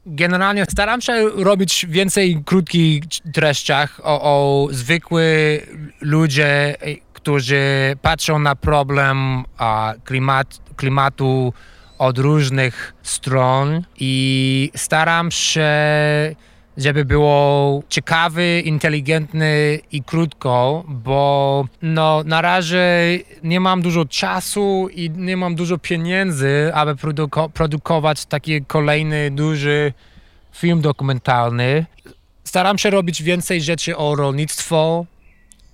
Generalnie 0.06 0.64
staram 0.64 1.00
się 1.00 1.28
robić 1.28 1.86
więcej 1.88 2.42
krótkich 2.44 3.04
treściach 3.32 4.00
o, 4.02 4.22
o 4.22 4.68
zwykłych 4.70 5.68
ludzie, 6.00 6.76
którzy 7.12 7.96
patrzą 8.02 8.38
na 8.38 8.56
problem 8.56 9.44
a, 9.58 9.94
klimat, 10.04 10.60
klimatu 10.76 11.52
od 12.02 12.18
różnych 12.18 12.94
stron 13.02 13.82
i 13.98 14.70
staram 14.74 15.30
się, 15.30 15.70
żeby 16.76 17.04
było 17.04 17.82
ciekawy, 17.88 18.62
inteligentny 18.64 19.78
i 19.92 20.02
krótko, 20.02 20.84
bo 20.88 21.66
no, 21.82 22.22
na 22.24 22.42
razie 22.42 22.84
nie 23.42 23.60
mam 23.60 23.82
dużo 23.82 24.04
czasu 24.04 24.88
i 24.94 25.10
nie 25.10 25.36
mam 25.36 25.54
dużo 25.54 25.78
pieniędzy, 25.78 26.70
aby 26.74 26.96
produko 26.96 27.48
produkować 27.48 28.26
taki 28.26 28.64
kolejny 28.64 29.30
duży 29.30 29.92
film 30.52 30.80
dokumentalny. 30.80 31.86
Staram 32.44 32.78
się 32.78 32.90
robić 32.90 33.22
więcej 33.22 33.62
rzeczy 33.62 33.96
o 33.96 34.14
rolnictwo, 34.14 35.06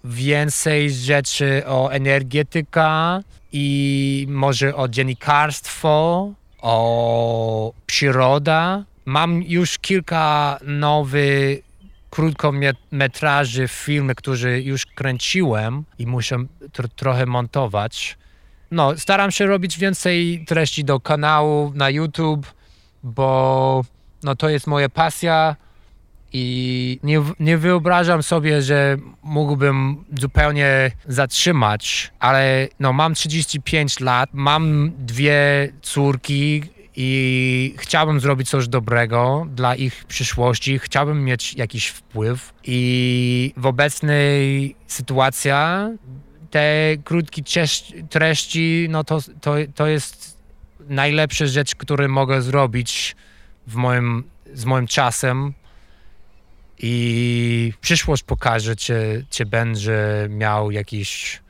więcej 0.04 0.90
rzeczy 0.90 1.62
o 1.66 1.90
energetyka, 1.90 3.20
i 3.53 4.26
może 4.30 4.76
o 4.76 4.88
dziennikarstwo, 4.88 6.32
o 6.62 7.72
przyroda. 7.86 8.84
Mam 9.05 9.42
już 9.42 9.78
kilka 9.78 10.59
nowych 10.62 11.59
krótkometraży, 12.11 13.68
filmy, 13.68 14.14
które 14.14 14.61
już 14.61 14.86
kręciłem 14.86 15.84
i 15.99 16.07
muszę 16.07 16.36
tr 16.72 16.88
trochę 16.88 17.26
montować. 17.26 18.18
No, 18.70 18.96
staram 18.96 19.30
się 19.30 19.46
robić 19.46 19.78
więcej 19.78 20.44
treści 20.46 20.84
do 20.84 21.01
kanału 21.01 21.72
na 21.74 21.90
YouTube, 21.90 22.55
bo 23.03 23.84
no, 24.22 24.36
to 24.36 24.49
jest 24.49 24.66
moja 24.66 24.88
pasja 24.88 25.57
i 26.32 27.00
nie, 27.02 27.22
nie 27.40 27.58
wyobrażam 27.58 28.22
sobie, 28.22 28.62
że 28.62 28.96
mógłbym 29.22 30.04
zupełnie 30.18 30.90
zatrzymać, 31.08 32.12
ale 32.18 32.68
no, 32.80 32.92
mam 32.92 33.14
35 33.14 34.00
lat, 34.00 34.30
mam 34.32 34.92
dwie 34.98 35.68
córki 35.82 36.62
i 36.96 37.74
chciałbym 37.78 38.20
zrobić 38.20 38.50
coś 38.50 38.68
dobrego 38.68 39.46
dla 39.54 39.74
ich 39.74 40.04
przyszłości, 40.04 40.78
chciałbym 40.78 41.24
mieć 41.24 41.54
jakiś 41.54 41.86
wpływ. 41.86 42.54
I 42.64 43.52
w 43.56 43.66
obecnej 43.66 44.74
sytuacji 44.86 45.50
te 46.50 46.96
krótkie 47.04 47.42
treści, 48.10 48.86
no 48.90 49.04
to, 49.04 49.18
to, 49.40 49.54
to 49.74 49.86
jest 49.86 50.38
najlepsza 50.88 51.46
rzecz, 51.46 51.74
którą 51.74 52.08
mogę 52.08 52.42
zrobić 52.42 53.16
w 53.66 53.74
moim, 53.74 54.24
z 54.54 54.64
moim 54.64 54.86
czasem 54.86 55.54
i 56.78 57.72
przyszłość 57.80 58.22
pokaże, 58.22 58.76
czy, 58.76 59.26
czy 59.30 59.46
będzie 59.46 60.26
miał 60.28 60.70
jakieś 60.70 61.40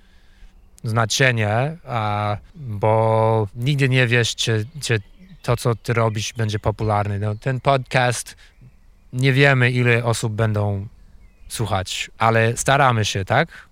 znaczenie, 0.85 1.77
a, 1.87 2.37
bo 2.55 3.49
nigdy 3.55 3.89
nie 3.89 4.07
wiesz, 4.07 4.35
czy, 4.35 4.67
czy 4.81 5.01
to, 5.43 5.57
co 5.57 5.75
ty 5.75 5.93
robisz, 5.93 6.33
będzie 6.33 6.59
popularne. 6.59 7.19
No, 7.19 7.35
ten 7.35 7.61
podcast, 7.61 8.37
nie 9.13 9.33
wiemy, 9.33 9.71
ile 9.71 10.05
osób 10.05 10.33
będą 10.33 10.89
słuchać, 11.49 12.11
ale 12.19 12.57
staramy 12.57 13.05
się, 13.05 13.25
tak? 13.25 13.69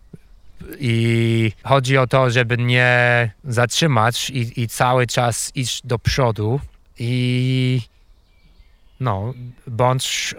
I 0.79 1.53
chodzi 1.65 1.99
o 1.99 2.07
to, 2.07 2.31
żeby 2.31 2.57
nie 2.57 3.31
zatrzymać 3.45 4.31
i, 4.31 4.61
i 4.63 4.69
cały 4.69 5.07
czas 5.07 5.53
iść 5.55 5.87
do 5.87 5.99
przodu 5.99 6.61
i 6.99 7.81
no, 9.01 9.35
bądź 9.67 10.35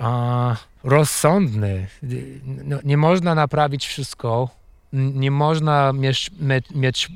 rozsądny. 0.88 1.88
No, 2.64 2.80
nie 2.84 2.98
można 2.98 3.36
naprawić 3.36 3.88
wszystko, 3.88 4.50
nie 4.94 5.32
można 5.32 5.94
mieć, 5.94 6.32
mieć 6.76 7.08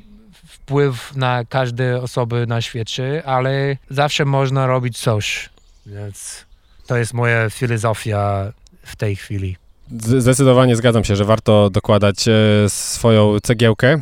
wpływ 0.45 1.15
na 1.15 1.45
każde 1.49 2.01
osoby 2.01 2.45
na 2.47 2.61
świecie, 2.61 3.23
ale 3.25 3.77
zawsze 3.89 4.25
można 4.25 4.67
robić 4.67 4.97
coś. 4.97 5.49
Więc 5.85 6.45
to 6.87 6.97
jest 6.97 7.13
moja 7.13 7.49
filozofia 7.49 8.51
w 8.83 8.95
tej 8.95 9.15
chwili. 9.15 9.57
Zdecydowanie 9.99 10.75
zgadzam 10.75 11.03
się, 11.03 11.15
że 11.15 11.25
warto 11.25 11.69
dokładać 11.69 12.27
e, 12.27 12.33
swoją 12.67 13.39
cegiełkę. 13.39 13.87
E, 13.93 14.01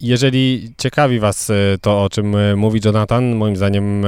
jeżeli 0.00 0.72
ciekawi 0.78 1.18
Was 1.20 1.50
e, 1.50 1.54
to, 1.80 2.04
o 2.04 2.08
czym 2.08 2.56
mówi 2.56 2.80
Jonathan, 2.84 3.36
moim 3.36 3.56
zdaniem 3.56 4.04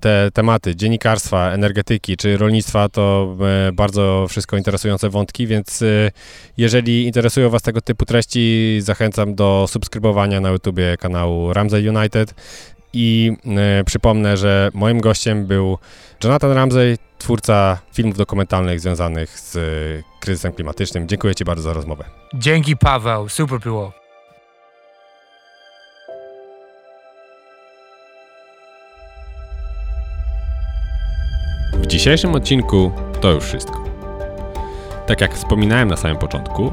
te 0.00 0.30
tematy 0.34 0.76
dziennikarstwa, 0.76 1.50
energetyki 1.52 2.16
czy 2.16 2.36
rolnictwa 2.36 2.88
to 2.88 3.36
e, 3.68 3.72
bardzo 3.72 4.26
wszystko 4.28 4.56
interesujące 4.56 5.10
wątki, 5.10 5.46
więc 5.46 5.82
e, 5.82 6.10
jeżeli 6.56 7.06
interesują 7.06 7.50
Was 7.50 7.62
tego 7.62 7.80
typu 7.80 8.04
treści, 8.04 8.78
zachęcam 8.80 9.34
do 9.34 9.66
subskrybowania 9.68 10.40
na 10.40 10.50
YouTubie 10.50 10.96
kanału 10.96 11.52
Ramsey 11.52 11.88
United 11.88 12.34
i 12.92 13.32
e, 13.46 13.84
przypomnę, 13.84 14.36
że 14.36 14.70
moim 14.74 15.00
gościem 15.00 15.46
był 15.46 15.78
Jonathan 16.24 16.52
Ramsey, 16.52 16.98
twórca 17.18 17.78
filmów 17.92 18.16
dokumentalnych 18.16 18.80
związanych 18.80 19.38
z 19.38 19.58
kryzysem 20.20 20.52
klimatycznym. 20.52 21.08
Dziękuję 21.08 21.34
Ci 21.34 21.44
bardzo 21.44 21.62
za 21.62 21.72
rozmowę. 21.72 22.04
Dzięki 22.34 22.76
Paweł, 22.76 23.28
super 23.28 23.60
było. 23.60 24.07
Dzisiejszym 31.88 32.34
odcinku 32.34 32.92
to 33.20 33.30
już 33.30 33.44
wszystko. 33.44 33.84
Tak 35.06 35.20
jak 35.20 35.34
wspominałem 35.34 35.88
na 35.88 35.96
samym 35.96 36.16
początku, 36.16 36.72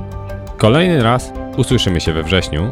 kolejny 0.57 1.03
raz 1.03 1.33
usłyszymy 1.57 2.01
się 2.01 2.13
we 2.13 2.23
wrześniu, 2.23 2.71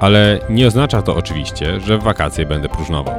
ale 0.00 0.38
nie 0.50 0.66
oznacza 0.66 1.02
to 1.02 1.16
oczywiście, 1.16 1.80
że 1.80 1.98
w 1.98 2.02
wakacje 2.02 2.46
będę 2.46 2.68
próżnował. 2.68 3.14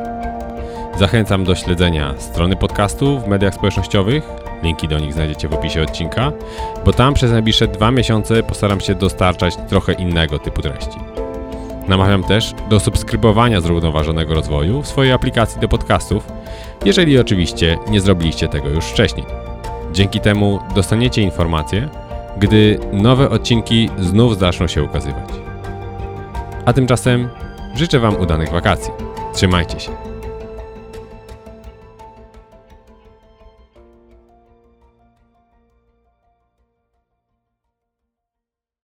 Zachęcam 0.99 1.43
do 1.43 1.55
śledzenia 1.55 2.13
strony 2.17 2.55
podcastu 2.55 3.19
w 3.19 3.27
mediach 3.27 3.53
społecznościowych, 3.53 4.23
linki 4.63 4.87
do 4.87 4.99
nich 4.99 5.13
znajdziecie 5.13 5.47
w 5.47 5.53
opisie 5.53 5.81
odcinka, 5.81 6.31
bo 6.85 6.93
tam 6.93 7.13
przez 7.13 7.31
najbliższe 7.31 7.67
dwa 7.67 7.91
miesiące 7.91 8.43
postaram 8.43 8.79
się 8.79 8.95
dostarczać 8.95 9.55
trochę 9.69 9.93
innego 9.93 10.39
typu 10.39 10.61
treści. 10.61 11.22
Namawiam 11.87 12.23
też 12.23 12.53
do 12.69 12.79
subskrybowania 12.79 13.61
zrównoważonego 13.61 14.33
rozwoju 14.33 14.81
w 14.81 14.87
swojej 14.87 15.13
aplikacji 15.13 15.61
do 15.61 15.67
podcastów, 15.67 16.27
jeżeli 16.85 17.19
oczywiście 17.19 17.77
nie 17.89 18.01
zrobiliście 18.01 18.47
tego 18.47 18.69
już 18.69 18.85
wcześniej. 18.85 19.25
Dzięki 19.93 20.19
temu 20.19 20.59
dostaniecie 20.75 21.21
informacje, 21.21 21.89
gdy 22.37 22.79
nowe 22.93 23.29
odcinki 23.29 23.89
znów 23.99 24.39
zaczną 24.39 24.67
się 24.67 24.83
ukazywać. 24.83 25.29
A 26.65 26.73
tymczasem 26.73 27.29
życzę 27.75 27.99
Wam 27.99 28.15
udanych 28.15 28.51
wakacji. 28.51 28.91
Trzymajcie 29.33 29.79
się. 29.79 30.12